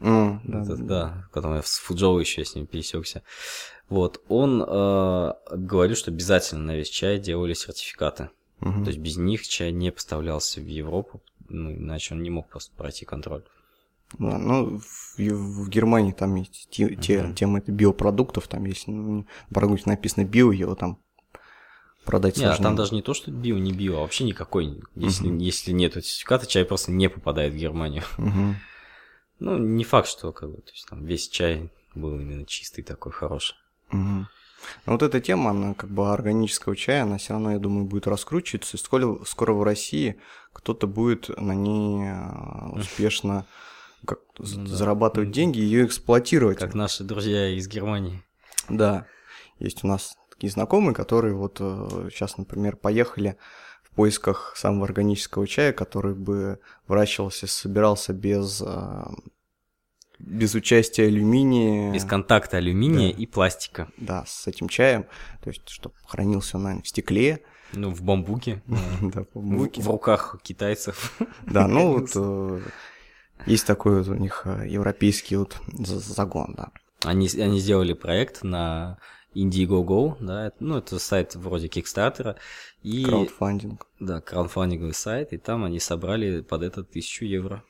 Mm, 0.00 0.40
да, 0.44 0.62
это, 0.62 0.76
да, 0.76 0.84
да, 0.84 1.28
потом 1.32 1.54
я 1.54 1.62
с 1.62 1.78
Фуджоу 1.78 2.18
еще 2.18 2.44
с 2.44 2.54
ним 2.54 2.66
пересекся. 2.66 3.22
Вот, 3.88 4.22
он 4.28 4.62
э, 4.62 5.32
говорил, 5.50 5.96
что 5.96 6.10
обязательно 6.10 6.62
на 6.62 6.76
весь 6.76 6.90
чай 6.90 7.18
делали 7.18 7.54
сертификаты. 7.54 8.30
Угу. 8.60 8.84
То 8.84 8.88
есть 8.88 8.98
без 8.98 9.16
них 9.16 9.46
чай 9.46 9.72
не 9.72 9.90
поставлялся 9.90 10.60
в 10.60 10.66
Европу, 10.66 11.22
ну, 11.48 11.72
иначе 11.72 12.14
он 12.14 12.22
не 12.22 12.30
мог 12.30 12.48
просто 12.48 12.72
пройти 12.76 13.04
контроль. 13.04 13.44
Да, 14.18 14.38
ну, 14.38 14.78
в, 14.78 15.18
в 15.18 15.68
Германии 15.68 16.12
там 16.12 16.34
есть 16.36 16.68
те, 16.70 16.84
uh-huh. 16.84 17.00
те, 17.00 17.32
темы 17.34 17.58
это 17.58 17.72
биопродуктов, 17.72 18.48
там 18.48 18.64
есть, 18.64 18.88
ну, 18.88 19.26
продукт 19.50 19.84
написано 19.84 20.24
био, 20.24 20.50
его 20.50 20.74
там 20.74 20.98
продать 22.06 22.36
Нет, 22.36 22.46
сложнее. 22.46 22.62
там 22.62 22.76
даже 22.76 22.94
не 22.94 23.02
то, 23.02 23.12
что 23.12 23.30
био, 23.30 23.58
не 23.58 23.72
био, 23.72 23.98
а 23.98 24.00
вообще 24.00 24.24
никакой. 24.24 24.80
Если, 24.94 25.30
uh-huh. 25.30 25.38
если 25.38 25.72
нет 25.72 25.92
сертификата, 25.92 26.46
чай 26.46 26.64
просто 26.64 26.90
не 26.90 27.08
попадает 27.08 27.52
в 27.52 27.56
Германию. 27.56 28.02
Uh-huh. 28.16 28.54
Ну, 29.38 29.56
не 29.56 29.84
факт, 29.84 30.08
что 30.08 30.32
как 30.32 30.50
бы, 30.50 30.56
то 30.58 30.72
есть 30.72 30.86
там 30.88 31.04
весь 31.04 31.28
чай 31.28 31.70
был 31.94 32.18
именно 32.18 32.44
чистый 32.44 32.82
такой, 32.82 33.12
хороший. 33.12 33.56
Угу. 33.92 34.26
Но 34.86 34.92
вот 34.92 35.02
эта 35.02 35.20
тема, 35.20 35.50
она 35.50 35.74
как 35.74 35.90
бы 35.90 36.12
органического 36.12 36.76
чая, 36.76 37.02
она 37.02 37.18
все 37.18 37.34
равно, 37.34 37.52
я 37.52 37.58
думаю, 37.58 37.86
будет 37.86 38.06
раскручиваться. 38.06 38.76
И 38.76 38.80
скоро, 38.80 39.24
скоро 39.24 39.52
в 39.52 39.62
России 39.62 40.18
кто-то 40.52 40.86
будет 40.86 41.28
на 41.38 41.54
ней 41.54 42.10
а, 42.10 42.70
успешно 42.74 43.46
как, 44.04 44.20
ну, 44.38 44.66
зарабатывать 44.66 45.30
деньги 45.30 45.58
и 45.58 45.62
ее 45.62 45.86
эксплуатировать. 45.86 46.58
Как 46.58 46.74
наши 46.74 47.04
друзья 47.04 47.48
из 47.48 47.68
Германии. 47.68 48.22
Да. 48.68 49.06
Есть 49.58 49.84
у 49.84 49.86
нас 49.86 50.16
такие 50.30 50.50
знакомые, 50.50 50.94
которые 50.94 51.34
вот 51.34 51.58
сейчас, 51.58 52.32
э, 52.32 52.34
например, 52.38 52.76
поехали 52.76 53.36
поисках 53.98 54.52
самого 54.54 54.84
органического 54.84 55.44
чая, 55.48 55.72
который 55.72 56.14
бы 56.14 56.60
выращивался, 56.86 57.48
собирался 57.48 58.12
без 58.12 58.62
а, 58.64 59.10
без 60.20 60.54
участия 60.54 61.06
алюминия. 61.06 61.92
Без 61.92 62.04
контакта 62.04 62.58
алюминия 62.58 63.12
да. 63.12 63.20
и 63.20 63.26
пластика. 63.26 63.88
Да, 63.96 64.24
с 64.24 64.46
этим 64.46 64.68
чаем. 64.68 65.06
То 65.42 65.50
есть, 65.50 65.68
чтобы 65.68 65.96
хранился 66.06 66.58
он, 66.58 66.82
в 66.82 66.86
стекле. 66.86 67.42
Ну, 67.72 67.90
в 67.90 68.02
бамбуке. 68.02 68.62
Да, 69.02 69.24
в 69.24 69.34
бамбуке. 69.34 69.82
В 69.82 69.88
руках 69.88 70.36
китайцев. 70.44 71.18
Да, 71.42 71.66
ну 71.66 71.98
вот 71.98 72.10
э, 72.14 72.60
есть 73.46 73.66
такой 73.66 73.98
вот 73.98 74.08
у 74.08 74.14
них 74.14 74.42
э, 74.44 74.68
европейский 74.68 75.34
вот 75.34 75.56
загон, 75.74 76.54
да. 76.56 76.70
Они, 77.02 77.28
они 77.34 77.58
сделали 77.58 77.94
проект 77.94 78.44
на 78.44 78.98
Indiegogo, 79.34 80.16
да, 80.20 80.52
ну, 80.60 80.78
это 80.78 80.98
сайт 80.98 81.34
вроде 81.34 81.68
Кикстартера. 81.68 82.36
И, 82.82 83.04
краудфандинг. 83.04 83.86
Да, 84.00 84.20
краудфандинговый 84.20 84.94
сайт, 84.94 85.32
и 85.32 85.38
там 85.38 85.64
они 85.64 85.80
собрали 85.80 86.40
под 86.40 86.62
это 86.62 86.82
тысячу 86.82 87.24
евро 87.24 87.62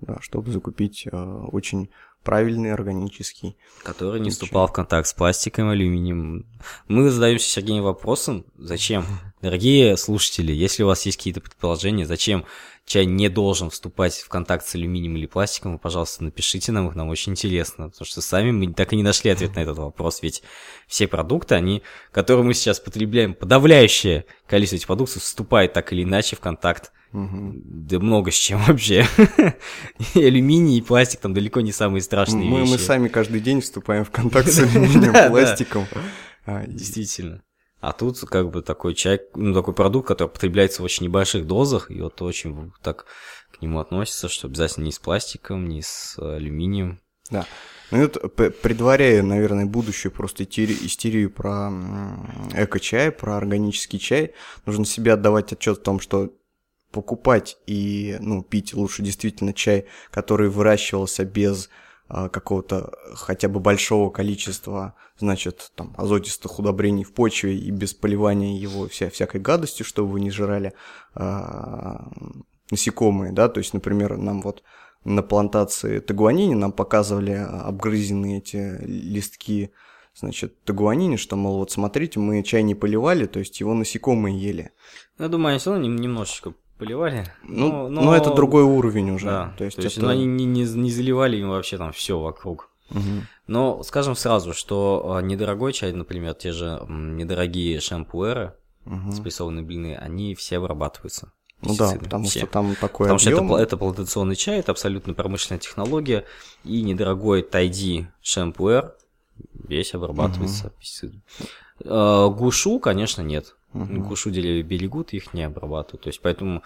да, 0.00 0.18
чтобы 0.20 0.50
закупить 0.50 1.06
э, 1.10 1.16
очень 1.16 1.90
правильный 2.22 2.72
органический. 2.72 3.56
Который 3.82 4.20
не 4.20 4.30
вступал 4.30 4.66
в 4.66 4.72
контакт 4.72 5.06
с 5.06 5.14
пластиком, 5.14 5.68
алюминием. 5.68 6.46
Мы 6.88 7.10
задаемся 7.10 7.48
Сергеем 7.48 7.82
вопросом, 7.82 8.44
зачем? 8.58 9.04
Дорогие 9.40 9.96
слушатели, 9.96 10.52
если 10.52 10.82
у 10.82 10.86
вас 10.86 11.06
есть 11.06 11.18
какие-то 11.18 11.40
предположения, 11.40 12.06
зачем 12.06 12.44
чай 12.90 13.06
не 13.06 13.28
должен 13.28 13.70
вступать 13.70 14.18
в 14.18 14.28
контакт 14.28 14.66
с 14.66 14.74
алюминием 14.74 15.16
или 15.16 15.26
пластиком, 15.26 15.74
вы, 15.74 15.78
пожалуйста, 15.78 16.24
напишите 16.24 16.72
нам 16.72 16.88
их, 16.88 16.96
нам 16.96 17.08
очень 17.08 17.32
интересно, 17.32 17.88
потому 17.88 18.04
что 18.04 18.20
сами 18.20 18.50
мы 18.50 18.72
так 18.72 18.92
и 18.92 18.96
не 18.96 19.04
нашли 19.04 19.30
ответ 19.30 19.54
на 19.54 19.60
этот 19.60 19.78
вопрос, 19.78 20.22
ведь 20.22 20.42
все 20.88 21.06
продукты, 21.06 21.54
они, 21.54 21.84
которые 22.10 22.44
мы 22.44 22.52
сейчас 22.52 22.80
потребляем, 22.80 23.34
подавляющее 23.34 24.24
количество 24.48 24.74
этих 24.74 24.88
продуктов 24.88 25.22
вступает 25.22 25.72
так 25.72 25.92
или 25.92 26.02
иначе 26.02 26.34
в 26.34 26.40
контакт 26.40 26.92
Угу. 27.12 27.54
Да 27.64 27.98
много 27.98 28.30
с 28.30 28.36
чем 28.36 28.62
вообще. 28.62 29.04
и 30.14 30.22
алюминий, 30.22 30.78
и 30.78 30.80
пластик 30.80 31.18
там 31.18 31.34
далеко 31.34 31.60
не 31.60 31.72
самые 31.72 32.02
страшные 32.02 32.48
мы, 32.48 32.60
вещи. 32.60 32.70
Мы 32.70 32.78
сами 32.78 33.08
каждый 33.08 33.40
день 33.40 33.60
вступаем 33.62 34.04
в 34.04 34.12
контакт 34.12 34.48
с 34.48 34.58
алюминием, 34.60 35.12
пластиком. 35.28 35.88
А, 36.46 36.64
Действительно. 36.68 37.42
А 37.80 37.92
тут 37.92 38.20
как 38.20 38.50
бы 38.50 38.62
такой 38.62 38.94
чай, 38.94 39.20
ну 39.34 39.54
такой 39.54 39.72
продукт, 39.74 40.08
который 40.08 40.28
потребляется 40.28 40.82
в 40.82 40.84
очень 40.84 41.06
небольших 41.06 41.46
дозах, 41.46 41.90
и 41.90 42.00
вот 42.00 42.20
очень 42.20 42.72
так 42.82 43.06
к 43.50 43.62
нему 43.62 43.80
относится, 43.80 44.28
что 44.28 44.48
обязательно 44.48 44.84
не 44.84 44.92
с 44.92 44.98
пластиком, 44.98 45.68
не 45.68 45.82
с 45.82 46.18
алюминием. 46.18 47.00
Да. 47.30 47.46
Ну 47.90 48.02
вот, 48.02 48.36
предваряя, 48.62 49.22
наверное, 49.22 49.66
будущую 49.66 50.12
просто 50.12 50.44
истерию 50.44 51.30
про 51.30 51.72
эко-чай, 52.54 53.10
про 53.10 53.36
органический 53.36 53.98
чай, 53.98 54.34
нужно 54.66 54.84
себе 54.84 55.14
отдавать 55.14 55.52
отчет 55.52 55.78
в 55.78 55.82
том, 55.82 56.00
что 56.00 56.32
покупать 56.92 57.56
и 57.66 58.16
ну, 58.20 58.42
пить 58.42 58.74
лучше 58.74 59.02
действительно 59.02 59.52
чай, 59.52 59.86
который 60.10 60.48
выращивался 60.50 61.24
без 61.24 61.70
какого-то 62.10 62.92
хотя 63.14 63.48
бы 63.48 63.60
большого 63.60 64.10
количества, 64.10 64.94
значит, 65.18 65.72
там, 65.76 65.94
азотистых 65.96 66.58
удобрений 66.58 67.04
в 67.04 67.12
почве 67.12 67.56
и 67.56 67.70
без 67.70 67.94
поливания 67.94 68.58
его 68.58 68.88
вся, 68.88 69.10
всякой 69.10 69.40
гадостью, 69.40 69.86
чтобы 69.86 70.10
вы 70.10 70.20
не 70.20 70.30
жрали 70.30 70.72
а, 71.14 72.10
насекомые, 72.70 73.32
да, 73.32 73.48
то 73.48 73.58
есть, 73.58 73.74
например, 73.74 74.16
нам 74.16 74.42
вот 74.42 74.62
на 75.04 75.22
плантации 75.22 76.00
тагуанини 76.00 76.54
нам 76.54 76.72
показывали 76.72 77.32
обгрызенные 77.32 78.38
эти 78.38 78.78
листки, 78.82 79.72
значит, 80.14 80.62
тагуанини, 80.64 81.16
что, 81.16 81.36
мол, 81.36 81.58
вот 81.58 81.70
смотрите, 81.70 82.18
мы 82.20 82.42
чай 82.42 82.62
не 82.62 82.74
поливали, 82.74 83.26
то 83.26 83.38
есть 83.38 83.60
его 83.60 83.72
насекомые 83.74 84.38
ели. 84.38 84.72
Ну, 85.16 85.24
я 85.24 85.30
думаю, 85.30 85.50
они 85.50 85.58
все 85.58 85.72
равно 85.72 85.86
немножечко 85.86 86.54
поливали. 86.80 87.26
Ну, 87.44 87.70
но, 87.70 87.88
но... 87.88 88.02
но 88.02 88.16
это 88.16 88.34
другой 88.34 88.64
уровень 88.64 89.10
уже. 89.10 89.26
Да, 89.26 89.54
то 89.56 89.64
есть, 89.64 89.76
то 89.76 89.82
есть 89.82 89.98
это... 89.98 90.10
они 90.10 90.24
не, 90.24 90.46
не, 90.46 90.62
не 90.64 90.90
заливали 90.90 91.36
им 91.36 91.50
вообще 91.50 91.76
там 91.76 91.92
все 91.92 92.18
вокруг. 92.18 92.70
Угу. 92.90 93.00
Но 93.46 93.82
скажем 93.82 94.16
сразу, 94.16 94.52
что 94.54 95.14
а, 95.14 95.20
недорогой 95.20 95.72
чай, 95.72 95.92
например, 95.92 96.34
те 96.34 96.52
же 96.52 96.82
недорогие 96.88 97.78
шампуэры, 97.80 98.54
угу. 98.86 99.12
спрессованные 99.12 99.64
блины, 99.64 99.94
они 99.94 100.34
все 100.34 100.56
обрабатываются. 100.56 101.32
Ну 101.62 101.76
да, 101.76 101.92
потому 102.00 102.24
все. 102.24 102.40
что 102.40 102.48
там 102.48 102.74
такой 102.74 103.06
Потому 103.08 103.20
объем. 103.20 103.46
что 103.46 103.56
это, 103.56 103.62
это 103.62 103.76
плантационный 103.76 104.34
чай, 104.34 104.58
это 104.60 104.72
абсолютно 104.72 105.12
промышленная 105.12 105.60
технология, 105.60 106.24
и 106.64 106.80
недорогой 106.80 107.42
тайди 107.42 108.08
шампуэр 108.22 108.94
весь 109.68 109.94
обрабатывается 109.94 110.68
угу. 110.68 110.74
пестицидом. 110.80 111.22
Гушу, 111.84 112.78
конечно, 112.80 113.20
нет. 113.22 113.56
Угу. 113.72 114.02
Гушу 114.02 114.30
деревья 114.30 114.62
берегут, 114.64 115.12
их 115.12 115.32
не 115.32 115.44
обрабатывают. 115.44 116.02
То 116.02 116.08
есть, 116.08 116.20
поэтому 116.20 116.62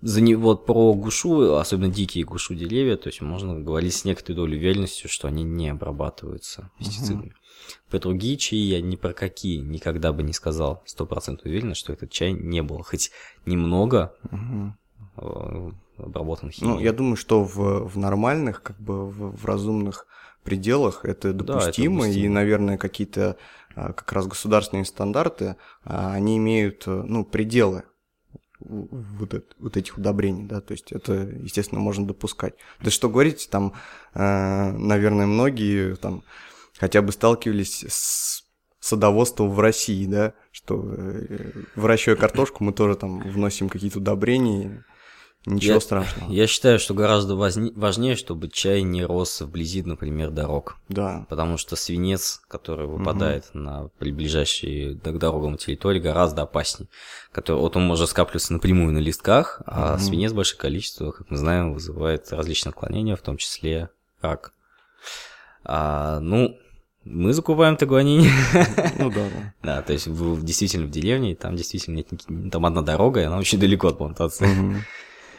за 0.00 0.20
не, 0.20 0.34
вот 0.34 0.66
про 0.66 0.92
гушу, 0.94 1.54
особенно 1.54 1.92
дикие 1.92 2.24
гушу 2.24 2.54
деревья, 2.54 2.96
то 2.96 3.08
есть 3.08 3.20
можно 3.20 3.60
говорить 3.60 3.94
с 3.94 4.04
некоторой 4.04 4.36
долей 4.36 4.58
уверенности, 4.58 5.06
что 5.06 5.28
они 5.28 5.44
не 5.44 5.68
обрабатываются 5.68 6.70
пестицидами. 6.78 7.28
Угу. 7.28 7.32
Про 7.90 7.98
другие 8.00 8.36
чаи 8.36 8.58
я 8.58 8.80
ни 8.80 8.96
про 8.96 9.12
какие 9.12 9.58
никогда 9.58 10.12
бы 10.12 10.22
не 10.22 10.32
сказал 10.32 10.82
стопроцентно 10.84 11.48
уверенно, 11.48 11.74
что 11.74 11.92
этот 11.92 12.10
чай 12.10 12.32
не 12.32 12.62
был 12.62 12.82
хоть 12.82 13.10
немного 13.46 14.14
угу. 14.32 15.74
обработан 15.96 16.50
химией. 16.50 16.74
Ну, 16.74 16.80
я 16.80 16.92
думаю, 16.92 17.16
что 17.16 17.44
в, 17.44 17.88
в 17.88 17.98
нормальных, 17.98 18.62
как 18.62 18.80
бы 18.80 19.08
в, 19.08 19.36
в 19.36 19.44
разумных 19.44 20.06
пределах 20.42 21.04
это 21.04 21.32
допустимо, 21.32 21.54
да, 21.54 21.62
это 21.68 21.76
допустимо. 21.88 22.06
и, 22.08 22.28
наверное, 22.28 22.78
какие-то 22.78 23.36
как 23.74 24.12
раз 24.12 24.26
государственные 24.26 24.84
стандарты, 24.84 25.56
а, 25.84 26.12
они 26.12 26.36
имеют, 26.38 26.84
э, 26.86 26.90
ну, 26.90 27.24
пределы 27.24 27.84
вот, 28.60 29.34
это, 29.34 29.46
вот 29.58 29.76
этих 29.76 29.98
удобрений, 29.98 30.44
да, 30.44 30.60
то 30.60 30.72
есть 30.72 30.92
это, 30.92 31.12
естественно, 31.12 31.80
можно 31.80 32.06
допускать. 32.06 32.54
Да 32.80 32.90
что 32.90 33.08
говорить, 33.08 33.48
там, 33.50 33.74
э, 34.14 34.72
наверное, 34.72 35.26
многие 35.26 35.96
там 35.96 36.24
хотя 36.78 37.02
бы 37.02 37.12
сталкивались 37.12 37.84
с 37.88 38.44
садоводством 38.80 39.50
в 39.50 39.60
России, 39.60 40.06
да, 40.06 40.34
что 40.50 40.82
э, 40.86 41.52
выращивая 41.76 42.16
картошку, 42.16 42.64
мы 42.64 42.72
тоже 42.72 42.96
там 42.96 43.20
вносим 43.20 43.68
какие-то 43.68 43.98
удобрения, 43.98 44.84
Ничего 45.46 45.74
я, 45.74 45.80
страшного. 45.80 46.30
Я 46.30 46.46
считаю, 46.46 46.78
что 46.78 46.94
гораздо 46.94 47.34
важнее, 47.36 48.16
чтобы 48.16 48.48
чай 48.48 48.82
не 48.82 49.04
рос 49.04 49.40
вблизи, 49.40 49.82
например, 49.82 50.30
дорог. 50.30 50.76
Да. 50.88 51.26
Потому 51.28 51.56
что 51.56 51.76
свинец, 51.76 52.42
который 52.48 52.86
выпадает 52.86 53.46
угу. 53.54 53.58
на 53.58 53.90
ближайшие 54.00 54.94
к 54.94 55.18
дорогам 55.18 55.56
территории, 55.56 56.00
гораздо 56.00 56.42
опаснее. 56.42 56.88
Который, 57.32 57.58
вот 57.58 57.76
он 57.76 57.86
может 57.86 58.10
скапливаться 58.10 58.52
напрямую 58.52 58.92
на 58.92 58.98
листках, 58.98 59.62
а 59.64 59.94
угу. 59.94 60.02
свинец 60.02 60.32
в 60.32 60.36
большое 60.36 60.60
количество, 60.60 61.12
как 61.12 61.30
мы 61.30 61.36
знаем, 61.36 61.72
вызывает 61.72 62.30
различные 62.32 62.70
отклонения, 62.70 63.16
в 63.16 63.22
том 63.22 63.36
числе 63.36 63.90
рак. 64.20 64.52
А, 65.64 66.20
ну, 66.20 66.58
мы 67.04 67.32
закупаем 67.32 67.76
тагуанини. 67.76 68.30
Ну 68.98 69.10
да, 69.10 69.28
да. 69.28 69.54
Да, 69.62 69.82
то 69.82 69.92
есть 69.92 70.06
в, 70.06 70.44
действительно 70.44 70.86
в 70.86 70.90
деревне, 70.90 71.34
там 71.34 71.56
действительно 71.56 71.96
нет, 71.96 72.08
там 72.50 72.66
одна 72.66 72.82
дорога, 72.82 73.20
и 73.20 73.24
она 73.24 73.38
очень 73.38 73.58
далеко 73.58 73.88
от 73.88 73.98
плантации. 73.98 74.48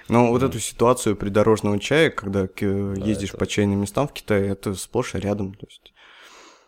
Но 0.09 0.27
вот 0.29 0.43
эту 0.43 0.59
ситуацию 0.59 1.15
придорожного 1.15 1.79
чая, 1.79 2.09
когда 2.09 2.41
ездишь 2.41 3.31
по 3.31 3.45
чайным 3.45 3.81
местам 3.81 4.07
в 4.07 4.13
Китае, 4.13 4.49
это 4.49 4.73
сплошь 4.73 5.15
и 5.15 5.19
рядом. 5.19 5.53
То 5.53 5.65
есть... 5.67 5.93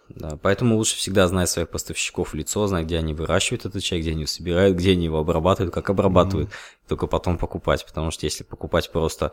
Да, 0.10 0.38
поэтому 0.42 0.76
лучше 0.76 0.98
всегда 0.98 1.28
знать 1.28 1.50
своих 1.50 1.70
поставщиков 1.70 2.34
в 2.34 2.34
лицо, 2.36 2.68
знать, 2.68 2.86
где 2.86 2.98
они 2.98 3.14
выращивают 3.14 3.66
этот 3.66 3.82
чай, 3.82 4.02
где 4.02 4.12
они 4.12 4.22
его 4.22 4.28
собирают, 4.28 4.78
где 4.78 4.92
они 4.92 5.06
его 5.06 5.20
обрабатывают, 5.20 5.74
как 5.74 5.90
обрабатывают, 5.90 6.50
mm-hmm. 6.50 6.88
только 6.90 7.08
потом 7.08 7.38
покупать. 7.38 7.86
Потому 7.86 8.12
что 8.12 8.26
если 8.26 8.44
покупать 8.44 8.92
просто 8.92 9.32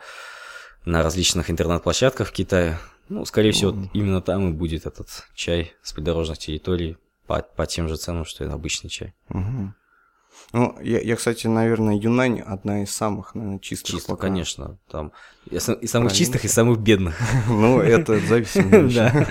на 0.85 1.03
различных 1.03 1.51
интернет-площадках 1.51 2.29
в 2.29 2.33
Китае, 2.33 2.79
ну, 3.09 3.25
скорее 3.25 3.53
всего, 3.53 3.73
mm-hmm. 3.73 3.90
именно 3.92 4.23
там 4.23 4.51
и 4.51 4.53
будет 4.53 4.87
этот 4.87 5.09
чай 5.35 5.73
с 5.83 5.92
придорожных 5.92 6.38
территорий 6.38 6.97
по, 7.27 7.42
по 7.42 7.66
тем 7.66 7.88
же 7.88 7.97
ценам, 7.97 8.25
что 8.25 8.44
и 8.44 8.49
обычный 8.49 8.88
чай. 8.88 9.14
Mm-hmm. 9.31 9.68
Ну, 10.53 10.79
я, 10.81 11.01
я, 11.01 11.16
кстати, 11.16 11.46
наверное, 11.46 11.94
Юнань 11.96 12.40
одна 12.40 12.83
из 12.83 12.90
самых, 12.90 13.35
наверное, 13.35 13.59
чистых. 13.59 13.96
Чисто, 13.96 14.12
пока. 14.12 14.29
конечно. 14.29 14.79
Там 14.90 15.12
и 15.51 15.59
самых 15.59 16.12
чистых, 16.12 16.44
и 16.44 16.48
самых 16.48 16.79
бедных. 16.79 17.18
Ну, 17.48 17.81
это 17.81 18.18
зависимо. 18.20 18.88
Да. 18.94 19.27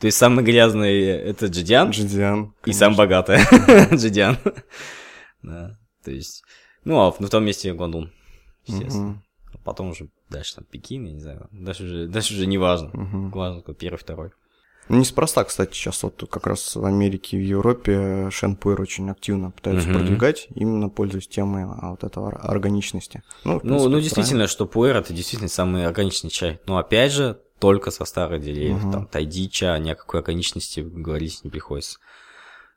То 0.00 0.06
есть 0.06 0.16
самый 0.16 0.44
грязный 0.44 1.00
это 1.02 1.46
Джидиан. 1.46 1.90
Джидиан. 1.90 2.54
И 2.64 2.72
самый 2.72 2.96
богатый 2.96 3.38
Джидиан. 3.94 4.38
Да. 5.42 5.78
То 6.04 6.10
есть, 6.10 6.42
ну, 6.84 7.00
а 7.00 7.14
на 7.18 7.28
том 7.28 7.44
месте 7.44 7.72
Гуандун, 7.74 8.12
естественно. 8.66 9.22
Потом 9.64 9.90
уже 9.90 10.08
дальше 10.30 10.56
там 10.56 10.64
Пекин, 10.64 11.04
я 11.04 11.12
не 11.12 11.20
знаю. 11.20 11.48
Дальше 11.52 11.84
уже, 11.84 12.06
дальше 12.08 12.34
уже 12.34 12.46
не 12.46 12.58
важно. 12.58 12.90
Важно, 12.92 13.60
кто 13.62 13.74
первый, 13.74 13.98
второй. 13.98 14.30
Ну, 14.88 14.98
неспроста, 14.98 15.44
кстати, 15.44 15.74
сейчас 15.74 16.02
вот 16.02 16.24
как 16.28 16.46
раз 16.46 16.74
в 16.74 16.84
Америке 16.84 17.36
и 17.36 17.40
в 17.40 17.44
Европе 17.44 18.28
шенпуэр 18.30 18.80
очень 18.80 19.08
активно 19.10 19.50
пытаются 19.50 19.88
угу. 19.88 19.98
продвигать, 19.98 20.48
именно 20.54 20.88
пользуясь 20.88 21.28
темой 21.28 21.64
а, 21.64 21.90
вот 21.90 22.04
этого 22.04 22.30
органичности. 22.30 23.22
Ну, 23.44 23.54
ну, 23.54 23.60
принципе, 23.60 23.88
ну 23.88 24.00
действительно, 24.00 24.46
что 24.48 24.66
пуэр 24.66 24.96
это 24.96 25.12
действительно 25.12 25.48
самый 25.48 25.86
органичный 25.86 26.30
чай. 26.30 26.60
Но 26.66 26.78
опять 26.78 27.12
же, 27.12 27.40
только 27.58 27.92
со 27.92 28.04
старых 28.04 28.42
деревьев. 28.42 28.82
Угу. 28.84 28.92
Там 28.92 29.06
тайдича, 29.06 29.78
ни 29.78 29.90
о 29.90 29.94
какой 29.94 30.18
органичности 30.18 30.80
говорить 30.80 31.44
не 31.44 31.50
приходится. 31.50 31.98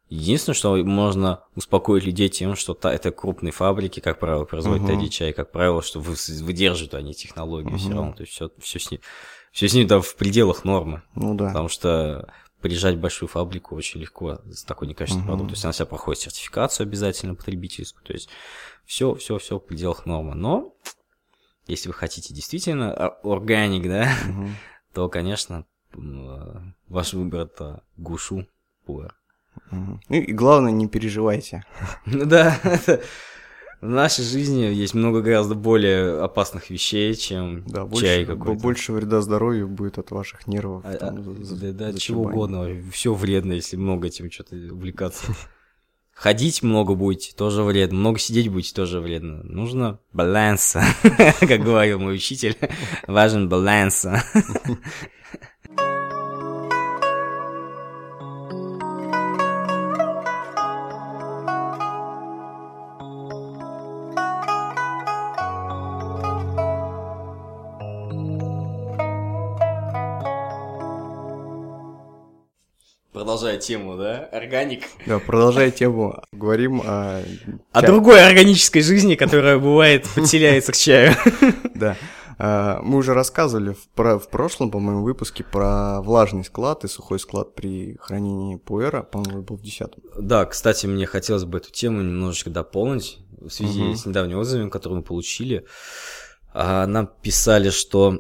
Единственное, 0.09 0.55
что 0.55 0.75
можно 0.75 1.43
успокоить 1.55 2.03
людей 2.03 2.29
тем, 2.29 2.55
что 2.55 2.75
та, 2.75 2.93
это 2.93 3.09
крупные 3.11 3.51
фабрики, 3.51 3.99
как 3.99 4.19
правило, 4.19 4.45
производят 4.45 4.83
uh-huh. 4.83 4.87
тайди 4.87 5.09
чай, 5.09 5.33
как 5.33 5.51
правило, 5.51 5.81
что 5.81 5.99
вы, 5.99 6.13
выдерживают 6.43 6.93
они 6.93 7.15
технологию 7.15 7.73
uh-huh. 7.73 7.79
все 7.79 7.89
равно. 7.89 8.13
То 8.13 8.21
есть 8.21 8.33
все, 8.33 8.51
все 8.59 8.79
с 8.79 8.91
ним 8.91 9.01
все 9.55 9.69
с 9.69 9.73
ним 9.73 9.87
там 9.87 10.01
в 10.01 10.15
пределах 10.17 10.65
нормы. 10.65 11.01
Ну 11.15 11.33
да. 11.33 11.47
Потому 11.47 11.69
что 11.69 12.27
приезжать 12.59 12.95
в 12.95 12.99
большую 12.99 13.29
фабрику 13.29 13.73
очень 13.73 14.01
легко 14.01 14.41
с 14.51 14.65
такой 14.65 14.89
некачественной 14.89 15.23
угу. 15.23 15.29
продукцией. 15.29 15.49
То 15.49 15.55
есть 15.55 15.63
она 15.63 15.73
себя 15.73 15.85
проходит 15.85 16.21
сертификацию 16.23 16.85
обязательно 16.85 17.35
потребительскую. 17.35 18.03
То 18.03 18.11
есть 18.11 18.27
все, 18.83 19.15
все, 19.15 19.37
все 19.37 19.57
в 19.57 19.61
пределах 19.61 20.05
нормы. 20.05 20.35
Но 20.35 20.75
если 21.67 21.87
вы 21.87 21.93
хотите 21.93 22.33
действительно 22.33 22.93
органик, 23.23 23.87
да, 23.87 24.13
угу. 24.29 24.49
то, 24.93 25.07
конечно, 25.07 25.65
ваш 25.93 27.13
выбор 27.13 27.43
это 27.43 27.81
гушу 27.95 28.45
пуэр. 28.85 29.15
Угу. 29.71 29.99
И 30.09 30.33
главное, 30.33 30.73
не 30.73 30.89
переживайте. 30.89 31.63
Ну 32.05 32.25
да, 32.25 32.59
в 33.85 33.89
нашей 33.89 34.23
жизни 34.23 34.63
есть 34.63 34.93
много 34.93 35.21
гораздо 35.21 35.55
более 35.55 36.21
опасных 36.21 36.69
вещей, 36.69 37.13
чем 37.15 37.63
да, 37.67 37.85
больше, 37.85 38.05
чай 38.05 38.25
какой-то. 38.25 38.61
Больше 38.61 38.93
вреда 38.93 39.21
здоровью 39.21 39.67
будет 39.67 39.97
от 39.97 40.11
ваших 40.11 40.47
нервов. 40.47 40.83
А, 40.85 40.93
там, 40.93 41.19
а, 41.19 41.43
за, 41.43 41.73
да, 41.73 41.91
да 41.91 41.97
чего 41.97 42.23
угодно. 42.23 42.67
Все 42.91 43.13
вредно, 43.13 43.53
если 43.53 43.77
много 43.77 44.07
этим 44.07 44.31
что-то 44.31 44.55
увлекаться. 44.55 45.33
Ходить 46.11 46.63
много 46.63 46.95
будете, 46.95 47.35
тоже 47.35 47.61
вредно. 47.61 47.99
Много 47.99 48.19
сидеть 48.19 48.47
будете, 48.47 48.73
тоже 48.73 49.01
вредно. 49.01 49.43
Нужно 49.43 49.99
баланса, 50.13 50.81
как 51.39 51.61
говорил 51.61 51.99
мой 51.99 52.15
учитель. 52.15 52.57
Важен 53.05 53.49
баланс. 53.49 54.07
Продолжая 73.45 73.59
тему, 73.59 73.95
да, 73.95 74.29
органик. 74.31 74.83
Да, 75.05 75.19
продолжая 75.19 75.71
тему, 75.71 76.23
говорим 76.31 76.81
о... 76.83 77.21
О 77.71 77.81
другой 77.81 78.25
органической 78.25 78.81
жизни, 78.81 79.15
которая 79.15 79.59
бывает, 79.59 80.07
подселяется 80.15 80.71
к 80.71 80.75
чаю. 80.75 81.13
Да. 81.75 81.95
А, 82.37 82.81
мы 82.81 82.97
уже 82.97 83.13
рассказывали 83.13 83.73
в, 83.73 83.87
про, 83.89 84.17
в 84.17 84.29
прошлом, 84.29 84.71
по-моему, 84.71 85.03
выпуске 85.03 85.43
про 85.43 86.01
влажный 86.01 86.43
склад 86.43 86.83
и 86.83 86.87
сухой 86.87 87.19
склад 87.19 87.53
при 87.53 87.97
хранении 87.99 88.55
пуэра, 88.55 89.03
по-моему, 89.03 89.41
был 89.41 89.57
в 89.57 89.61
десятом. 89.61 90.01
Да, 90.17 90.45
кстати, 90.45 90.85
мне 90.87 91.05
хотелось 91.05 91.43
бы 91.43 91.59
эту 91.59 91.71
тему 91.71 92.01
немножечко 92.01 92.49
дополнить 92.49 93.19
в 93.39 93.49
связи 93.49 93.83
угу. 93.83 93.95
с 93.95 94.05
недавним 94.05 94.39
отзывом, 94.39 94.69
который 94.69 94.95
мы 94.95 95.03
получили. 95.03 95.65
А, 96.53 96.87
нам 96.87 97.09
писали, 97.21 97.69
что 97.69 98.17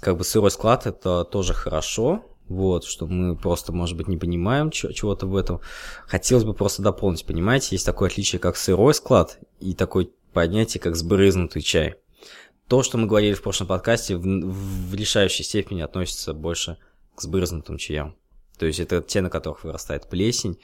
как 0.00 0.16
бы 0.16 0.24
сырой 0.24 0.50
склад 0.50 0.86
это 0.86 1.24
тоже 1.24 1.52
хорошо, 1.52 2.24
вот, 2.48 2.84
что 2.84 3.06
мы 3.06 3.36
просто, 3.36 3.72
может 3.72 3.96
быть, 3.96 4.08
не 4.08 4.16
понимаем 4.16 4.70
чего-то 4.70 5.26
в 5.26 5.36
этом. 5.36 5.60
Хотелось 6.06 6.44
бы 6.44 6.54
просто 6.54 6.82
дополнить, 6.82 7.24
понимаете, 7.24 7.68
есть 7.72 7.86
такое 7.86 8.08
отличие, 8.08 8.38
как 8.38 8.56
сырой 8.56 8.94
склад 8.94 9.38
и 9.60 9.74
такое 9.74 10.08
понятие, 10.32 10.80
как 10.80 10.96
сбрызнутый 10.96 11.62
чай. 11.62 11.96
то, 12.68 12.82
что 12.82 12.98
мы 12.98 13.06
говорили 13.06 13.34
в 13.34 13.42
прошлом 13.42 13.66
подкасте, 13.66 14.16
в, 14.16 14.22
в 14.22 14.94
решающей 14.94 15.44
степени 15.44 15.80
относится 15.80 16.34
больше 16.34 16.78
к 17.14 17.22
сбрызнутым 17.22 17.78
чаям. 17.78 18.14
То 18.58 18.66
есть 18.66 18.80
это 18.80 19.00
те, 19.00 19.20
на 19.20 19.30
которых 19.30 19.64
вырастает 19.64 20.08
плесень, 20.08 20.58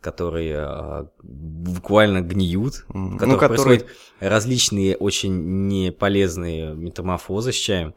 которые 0.00 0.56
э, 0.56 1.06
буквально 1.22 2.22
гниют, 2.22 2.84
в 2.88 3.18
которых 3.18 3.20
ну, 3.20 3.38
которые... 3.38 3.48
происходят 3.48 3.86
различные 4.18 4.96
очень 4.96 5.68
неполезные 5.68 6.74
метаморфозы 6.74 7.52
с 7.52 7.56
чаем. 7.56 7.94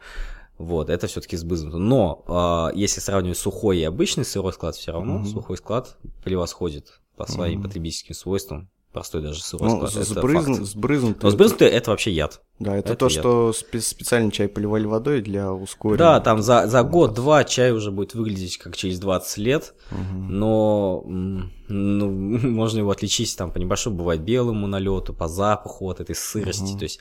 Вот, 0.57 0.89
это 0.89 1.07
все-таки 1.07 1.35
сбызнуто. 1.35 1.77
Но 1.77 2.71
э, 2.73 2.77
если 2.77 2.99
сравнивать 2.99 3.37
сухой 3.37 3.79
и 3.79 3.83
обычный 3.83 4.25
сырой 4.25 4.53
склад, 4.53 4.75
все 4.75 4.91
равно 4.91 5.19
mm-hmm. 5.19 5.25
сухой 5.25 5.57
склад 5.57 5.97
превосходит 6.23 7.01
по 7.17 7.25
своим 7.25 7.59
mm-hmm. 7.59 7.63
потребительским 7.63 8.15
свойствам 8.15 8.69
простой 8.93 9.21
даже 9.21 9.41
сырой 9.41 9.69
ну, 9.69 9.87
склад. 9.87 10.05
Сбрызн, 10.05 10.63
сбрызнутый. 10.63 11.23
Но 11.23 11.29
сбрызнутый 11.31 11.67
это 11.67 11.91
вообще 11.91 12.11
яд. 12.11 12.41
Да, 12.59 12.77
это, 12.77 12.93
это 12.93 12.99
то, 12.99 13.05
яд. 13.07 13.11
что 13.11 13.49
спе- 13.51 13.81
специальный 13.81 14.31
чай 14.31 14.47
поливали 14.47 14.85
водой 14.85 15.21
для 15.21 15.51
ускорения. 15.51 15.97
Да, 15.97 16.19
там 16.19 16.41
за, 16.41 16.67
за 16.67 16.83
год-два 16.83 17.43
чай 17.43 17.71
уже 17.71 17.91
будет 17.91 18.13
выглядеть 18.13 18.57
как 18.57 18.77
через 18.77 18.99
20 18.99 19.37
лет, 19.39 19.73
угу. 19.91 19.99
но 20.29 21.03
ну, 21.05 22.09
можно 22.49 22.79
его 22.79 22.91
отличить 22.91 23.35
там 23.35 23.51
по 23.51 23.57
небольшому, 23.57 23.97
бывает 23.97 24.21
белому 24.21 24.67
налету, 24.67 25.13
по 25.13 25.27
запаху 25.27 25.85
вот 25.85 25.99
этой 25.99 26.15
сырости. 26.15 26.71
Угу. 26.71 26.77
То 26.77 26.83
есть 26.83 26.99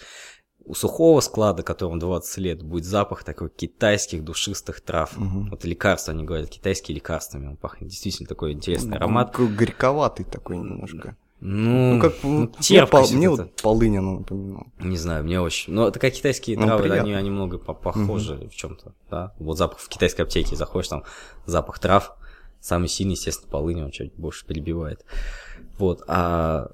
у 0.65 0.75
сухого 0.75 1.21
склада, 1.21 1.63
которому 1.63 1.99
20 1.99 2.39
лет, 2.39 2.63
будет 2.63 2.85
запах 2.85 3.25
такой 3.25 3.51
китайских 3.51 4.25
душистых 4.25 4.81
трав. 4.81 5.17
Угу. 5.17 5.51
Вот 5.51 5.65
лекарства, 5.65 6.13
они 6.13 6.25
говорят, 6.25 6.51
китайские 6.51 6.95
лекарствами. 6.95 7.49
Он 7.49 7.57
пахнет 7.57 7.91
действительно 7.91 8.29
такой 8.29 8.53
интересный 8.53 8.97
аромат. 8.97 9.35
Горьковатый 9.37 10.25
такой 10.25 10.57
немножко. 10.57 11.17
Ну, 11.45 11.95
ну 11.95 12.01
как 12.01 12.15
ну, 12.23 12.53
мне, 12.71 12.87
пол, 12.87 13.11
мне 13.11 13.29
вот 13.29 13.61
полынь 13.61 13.99
она 13.99 14.13
напоминала. 14.13 14.67
Не 14.79 14.97
знаю, 14.97 15.25
мне 15.25 15.41
очень. 15.41 15.73
Но 15.73 15.89
это 15.89 15.99
как 15.99 16.13
китайские 16.13 16.57
ну, 16.57 16.67
травы, 16.67 16.89
они, 16.91 17.15
они 17.15 17.31
много 17.31 17.59
похожи 17.59 18.35
угу. 18.35 18.49
в 18.49 18.55
чем-то, 18.55 18.95
да. 19.11 19.35
Вот 19.41 19.59
запах 19.59 19.81
в 19.81 19.89
китайской 19.89 20.23
аптеке 20.23 20.55
заходишь, 20.55 20.89
там 20.89 21.03
запах 21.45 21.81
трав, 21.81 22.17
самый 22.61 22.87
сильный, 22.87 23.15
естественно, 23.15 23.51
полынь, 23.51 23.83
он 23.83 23.91
чуть 23.91 24.15
больше 24.15 24.47
перебивает. 24.47 25.05
Вот, 25.79 26.05
а, 26.07 26.71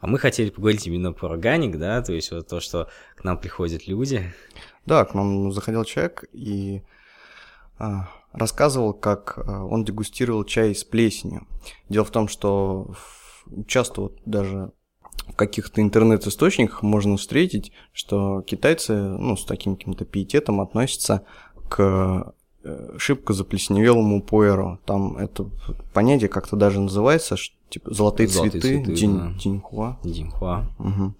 а 0.00 0.06
мы 0.06 0.18
хотели 0.18 0.50
поговорить 0.50 0.86
именно 0.86 1.12
про 1.12 1.30
органик, 1.30 1.76
да, 1.76 2.00
то 2.02 2.12
есть 2.12 2.30
вот 2.30 2.46
то, 2.46 2.60
что 2.60 2.88
к 3.16 3.24
нам 3.24 3.38
приходят 3.38 3.88
люди. 3.88 4.32
Да, 4.86 5.04
к 5.04 5.14
нам 5.14 5.52
заходил 5.52 5.84
человек 5.84 6.24
и 6.32 6.82
а, 7.78 8.08
рассказывал, 8.32 8.94
как 8.94 9.38
а, 9.38 9.64
он 9.64 9.84
дегустировал 9.84 10.44
чай 10.44 10.74
с 10.74 10.84
плесенью. 10.84 11.46
Дело 11.88 12.04
в 12.04 12.10
том, 12.10 12.28
что 12.28 12.94
часто 13.66 14.02
вот 14.02 14.18
даже 14.24 14.72
в 15.26 15.34
каких-то 15.34 15.82
интернет-источниках 15.82 16.82
можно 16.82 17.16
встретить, 17.16 17.72
что 17.92 18.42
китайцы 18.42 18.94
ну, 18.94 19.36
с 19.36 19.44
таким 19.44 19.76
каким-то 19.76 20.04
пиететом 20.04 20.60
относятся 20.60 21.24
к 21.68 22.34
э, 22.64 22.96
шибко 22.98 23.32
заплесневелому 23.34 24.22
пуэру. 24.22 24.80
Там 24.86 25.16
это 25.18 25.50
понятие 25.92 26.28
как-то 26.28 26.56
даже 26.56 26.80
называется, 26.80 27.36
что, 27.36 27.57
типа 27.70 27.92
золотые, 27.92 28.28
золотые 28.28 28.60
цветы, 28.60 28.84
цветы 28.84 28.94
динь, 28.94 29.18
да. 29.18 29.34
диньхуа. 29.38 29.98
Диньхуа. 30.02 30.66
Угу. 30.78 31.14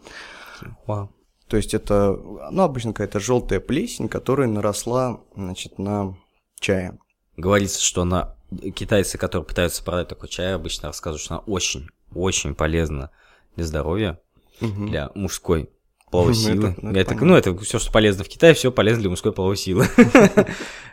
Диньхуа. 0.63 1.09
То 1.49 1.57
есть 1.57 1.75
это, 1.75 2.19
ну, 2.51 2.63
обычно 2.63 2.93
какая-то 2.93 3.21
желтая 3.21 3.61
плесень, 3.61 4.09
которая 4.09 4.49
наросла, 4.49 5.21
значит, 5.35 5.79
на 5.79 6.17
чае. 6.61 6.99
Говорится, 7.37 7.83
что 7.83 8.05
на 8.05 8.37
китайцы, 8.75 9.17
которые 9.17 9.47
пытаются 9.47 9.83
продать 9.83 10.09
такой 10.09 10.29
чай, 10.29 10.55
обычно 10.55 10.89
рассказывают, 10.89 11.23
что 11.23 11.35
она 11.37 11.45
очень 11.47 11.89
очень 12.15 12.55
полезно 12.55 13.11
для 13.57 13.65
здоровья, 13.65 14.21
угу. 14.61 14.87
для 14.87 15.11
мужской 15.15 15.71
половой 16.11 16.33
ну, 16.33 16.39
силы. 16.39 16.69
Это, 16.77 16.87
это, 16.89 17.15
это, 17.15 17.25
ну, 17.25 17.35
это 17.35 17.57
все, 17.59 17.79
что 17.79 17.93
полезно 17.93 18.25
в 18.25 18.29
Китае, 18.29 18.55
все 18.55 18.73
полезно 18.73 19.03
для 19.03 19.11
мужской 19.11 19.33
половой 19.33 19.57
силы. 19.57 19.87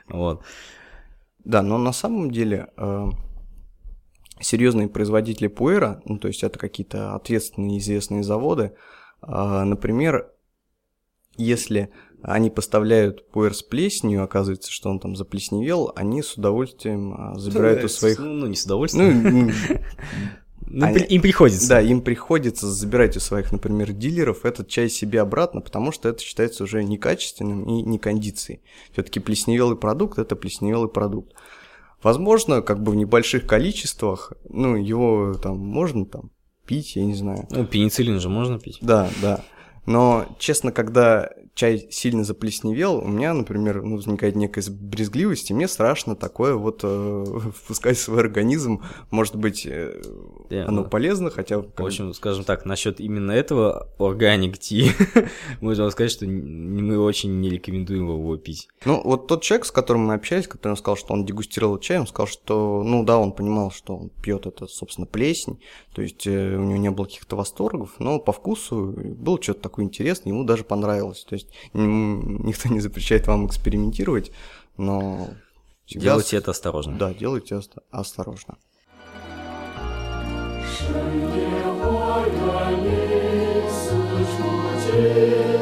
Вот. 0.08 0.44
Да, 1.44 1.64
но 1.64 1.80
на 1.80 1.92
самом 1.92 2.30
деле 2.30 2.68
э, 2.78 3.10
серьезные 4.40 4.88
производители 4.88 5.48
пуэра, 5.48 6.02
ну, 6.06 6.18
то 6.18 6.28
есть 6.28 6.44
это 6.44 6.60
какие-то 6.60 7.16
ответственные 7.16 7.80
известные 7.80 8.24
заводы, 8.24 8.74
э, 9.22 9.64
например, 9.64 10.32
если 11.38 11.90
они 12.22 12.50
поставляют 12.50 13.30
пуэр 13.30 13.54
с 13.54 13.62
плесенью, 13.62 14.24
оказывается, 14.24 14.72
что 14.72 14.90
он 14.90 15.00
там 15.00 15.16
заплесневел, 15.16 15.92
они 15.96 16.22
с 16.22 16.34
удовольствием 16.34 17.34
э, 17.36 17.40
забирают 17.40 17.84
у 17.84 17.88
своих... 17.88 18.20
Ну, 18.20 18.48
не 18.48 18.56
с 18.56 18.66
удовольствием. 18.66 19.24
Ну, 19.24 19.52
ну, 20.68 20.88
Они, 20.88 21.00
им 21.00 21.22
приходится. 21.22 21.70
Да, 21.70 21.82
им 21.82 22.02
приходится 22.02 22.68
забирать 22.68 23.16
у 23.16 23.20
своих, 23.20 23.52
например, 23.52 23.92
дилеров 23.94 24.46
этот 24.46 24.68
чай 24.68 24.90
себе 24.90 25.22
обратно, 25.22 25.62
потому 25.62 25.92
что 25.92 26.10
это 26.10 26.22
считается 26.22 26.64
уже 26.64 26.84
некачественным 26.84 27.66
и 27.66 27.84
не 27.84 28.00
кондицией. 28.00 28.62
Все-таки 28.92 29.20
плесневелый 29.20 29.78
продукт– 29.78 30.18
это 30.20 30.36
плесневелый 30.36 30.90
продукт. 30.90 31.34
Возможно, 32.04 32.62
как 32.62 32.82
бы 32.82 32.92
в 32.92 32.96
небольших 32.96 33.48
количествах, 33.48 34.34
ну, 34.50 34.76
его 34.76 35.34
там 35.34 35.58
можно 35.58 36.06
там 36.06 36.32
пить, 36.66 36.96
я 36.96 37.06
не 37.06 37.16
знаю. 37.16 37.48
Ну, 37.50 37.66
пенициллин 37.66 38.20
же 38.20 38.30
можно 38.30 38.60
пить. 38.60 38.80
Да, 38.82 39.10
да. 39.22 39.44
Но, 39.86 40.26
честно, 40.40 40.72
когда 40.72 41.30
чай 41.56 41.88
сильно 41.90 42.26
заплесневел, 42.26 42.98
у 42.98 43.08
меня, 43.08 43.34
например, 43.34 43.82
ну, 43.82 43.96
возникает 43.96 44.36
некая 44.36 44.64
брезгливость, 44.70 45.50
и 45.50 45.54
мне 45.54 45.70
страшно 45.70 46.16
такое 46.16 46.56
вот 46.56 46.82
э, 46.84 47.26
впускать 47.56 47.98
в 47.98 48.02
свой 48.02 48.20
организм. 48.20 48.84
Может 49.10 49.38
быть, 49.38 49.66
э, 49.66 50.02
yeah, 50.50 50.64
оно 50.64 50.84
ну, 50.84 50.90
полезно, 50.90 51.30
хотя... 51.30 51.60
В 51.60 51.72
общем, 51.78 52.14
скажем 52.14 52.44
так, 52.44 52.66
насчет 52.66 53.00
именно 53.00 53.32
этого 53.32 53.90
органик 53.98 54.58
ти, 54.58 54.92
можно 55.62 55.90
сказать, 55.92 56.12
что 56.12 56.26
мы 56.28 57.00
очень 57.00 57.40
не 57.40 57.50
рекомендуем 57.50 58.10
его 58.10 58.36
пить. 58.36 58.68
Ну, 58.84 59.02
вот 59.04 59.28
тот 59.28 59.42
человек, 59.42 59.66
с 59.66 59.72
которым 59.72 60.08
мы 60.08 60.14
общались, 60.14 60.50
который 60.50 60.76
сказал, 60.76 60.98
что 60.98 61.14
он 61.14 61.26
дегустировал 61.26 61.80
чай, 61.80 62.00
он 62.00 62.08
сказал, 62.08 62.28
что, 62.28 62.84
ну 62.84 63.06
да, 63.06 63.18
он 63.18 63.32
понимал, 63.32 63.72
что 63.72 63.96
он 63.96 64.10
пьет 64.10 64.46
это, 64.46 64.68
собственно, 64.68 65.08
плесень, 65.08 65.60
то 65.96 66.02
есть 66.02 66.28
э, 66.28 66.58
у 66.58 66.64
него 66.64 66.78
не 66.78 66.92
было 66.92 67.06
каких-то 67.06 67.38
восторгов, 67.38 67.92
но 68.00 68.20
по 68.20 68.34
вкусу 68.34 68.94
было 68.98 69.42
что-то 69.42 69.62
такое 69.62 69.86
интересное, 69.86 70.34
ему 70.34 70.44
даже 70.44 70.66
понравилось. 70.66 71.24
То 71.24 71.36
есть 71.36 71.48
никто 71.74 72.68
не 72.68 72.82
запрещает 72.82 73.28
вам 73.28 73.48
экспериментировать, 73.48 74.34
но... 74.76 75.30
Делайте 75.88 76.36
это 76.36 76.52
осторожно. 76.52 76.98
Да, 76.98 77.14
делайте 77.14 77.62
осторожно. 77.92 78.58
这 84.92 85.55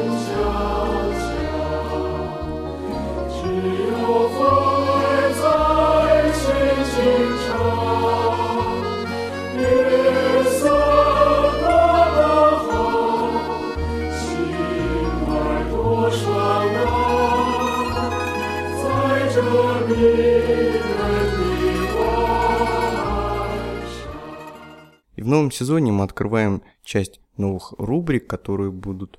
новом 25.44 25.52
сезоне 25.52 25.92
мы 25.92 26.04
открываем 26.04 26.62
часть 26.82 27.20
новых 27.36 27.74
рубрик, 27.76 28.26
которые 28.26 28.70
будут 28.72 29.18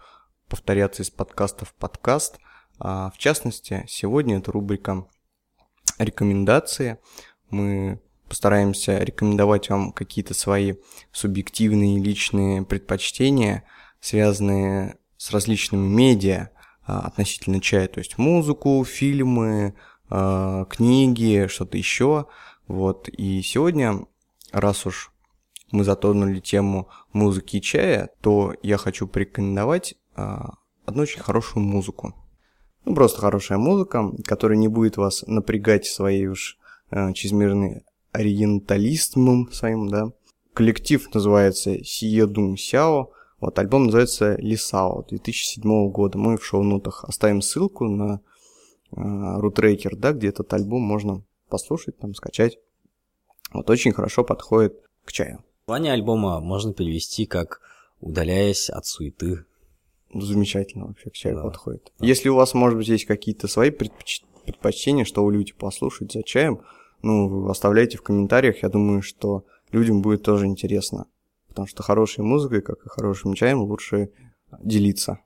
повторяться 0.49 1.03
из 1.03 1.11
подкаста 1.11 1.65
в 1.65 1.73
подкаст. 1.75 2.39
А 2.79 3.11
в 3.11 3.19
частности, 3.19 3.85
сегодня 3.87 4.39
это 4.39 4.51
рубрика 4.51 5.05
рекомендации. 5.99 6.97
Мы 7.51 8.01
постараемся 8.27 8.97
рекомендовать 9.03 9.69
вам 9.69 9.91
какие-то 9.91 10.33
свои 10.33 10.73
субъективные 11.11 12.01
личные 12.01 12.63
предпочтения, 12.63 13.63
связанные 13.99 14.97
с 15.17 15.29
различными 15.29 15.87
медиа 15.87 16.49
а, 16.87 17.01
относительно 17.01 17.61
чая, 17.61 17.87
то 17.87 17.99
есть 17.99 18.17
музыку, 18.17 18.83
фильмы, 18.83 19.75
а, 20.09 20.65
книги, 20.65 21.45
что-то 21.49 21.77
еще. 21.77 22.25
Вот. 22.67 23.09
И 23.09 23.43
сегодня, 23.43 24.07
раз 24.51 24.87
уж 24.87 25.11
мы 25.75 25.83
затронули 25.83 26.39
тему 26.39 26.87
музыки 27.13 27.57
и 27.57 27.61
чая, 27.61 28.09
то 28.21 28.53
я 28.63 28.77
хочу 28.77 29.07
порекомендовать 29.07 29.95
а, 30.15 30.55
одну 30.85 31.03
очень 31.03 31.21
хорошую 31.21 31.63
музыку. 31.63 32.15
Ну, 32.85 32.95
просто 32.95 33.19
хорошая 33.19 33.57
музыка, 33.57 34.11
которая 34.23 34.57
не 34.57 34.67
будет 34.67 34.97
вас 34.97 35.23
напрягать 35.27 35.85
своей 35.85 36.27
уж 36.27 36.57
а, 36.89 37.13
чрезмерной 37.13 37.83
ориентализмом 38.11 39.51
своим, 39.51 39.89
да. 39.89 40.11
Коллектив 40.53 41.13
называется 41.13 41.83
Сиедун 41.83 42.55
Сяо, 42.55 43.09
вот 43.41 43.59
альбом 43.59 43.85
называется 43.85 44.37
Лисао 44.37 45.03
2007 45.09 45.91
года. 45.91 46.17
Мы 46.17 46.37
в 46.37 46.45
шоу-нотах 46.45 47.03
оставим 47.03 47.41
ссылку 47.41 47.85
на 47.89 48.21
э, 48.91 49.39
рутрекер, 49.39 49.97
да, 49.97 50.13
где 50.13 50.29
этот 50.29 50.53
альбом 50.53 50.81
можно 50.81 51.23
послушать, 51.49 51.97
там, 51.97 52.13
скачать. 52.15 52.57
Вот 53.51 53.69
очень 53.69 53.91
хорошо 53.91 54.23
подходит 54.23 54.79
к 55.03 55.11
чаю. 55.11 55.43
Название 55.67 55.93
альбома 55.93 56.41
можно 56.41 56.73
перевести 56.73 57.25
как 57.25 57.59
«Удаляясь 57.99 58.69
от 58.69 58.85
суеты». 58.85 59.45
замечательно 60.13 60.85
вообще 60.85 61.09
к 61.09 61.13
чаю 61.13 61.37
Да. 61.37 61.41
подходит. 61.41 61.91
Если 61.99 62.29
у 62.29 62.35
вас, 62.35 62.53
может 62.53 62.77
быть, 62.77 62.87
есть 62.87 63.05
какие-то 63.05 63.47
свои 63.47 63.71
предпоч- 63.71 64.23
предпочтения, 64.45 65.05
что 65.05 65.25
вы 65.25 65.33
любите 65.33 65.55
послушать 65.55 66.11
за 66.11 66.21
чаем, 66.21 66.61
ну, 67.01 67.49
оставляйте 67.49 67.97
в 67.97 68.03
комментариях. 68.03 68.61
Я 68.61 68.69
думаю, 68.69 69.01
что 69.01 69.43
людям 69.71 70.03
будет 70.03 70.21
тоже 70.21 70.45
интересно. 70.45 71.07
Потому 71.47 71.65
что 71.65 71.81
хорошей 71.81 72.23
музыкой, 72.23 72.61
как 72.61 72.85
и 72.85 72.89
хорошим 72.89 73.33
чаем, 73.33 73.61
лучше 73.61 74.11
делиться. 74.61 75.17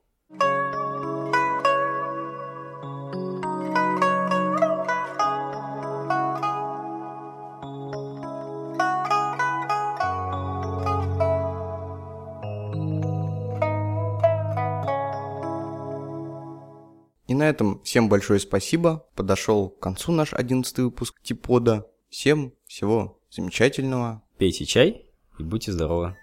Всем 17.89 18.07
большое 18.07 18.39
спасибо. 18.39 19.07
Подошел 19.15 19.69
к 19.69 19.79
концу 19.79 20.11
наш 20.11 20.35
одиннадцатый 20.35 20.85
выпуск 20.85 21.19
Типода. 21.23 21.87
Всем 22.11 22.53
всего 22.67 23.19
замечательного. 23.31 24.21
Пейте 24.37 24.65
чай 24.65 25.07
и 25.39 25.43
будьте 25.43 25.71
здоровы. 25.71 26.15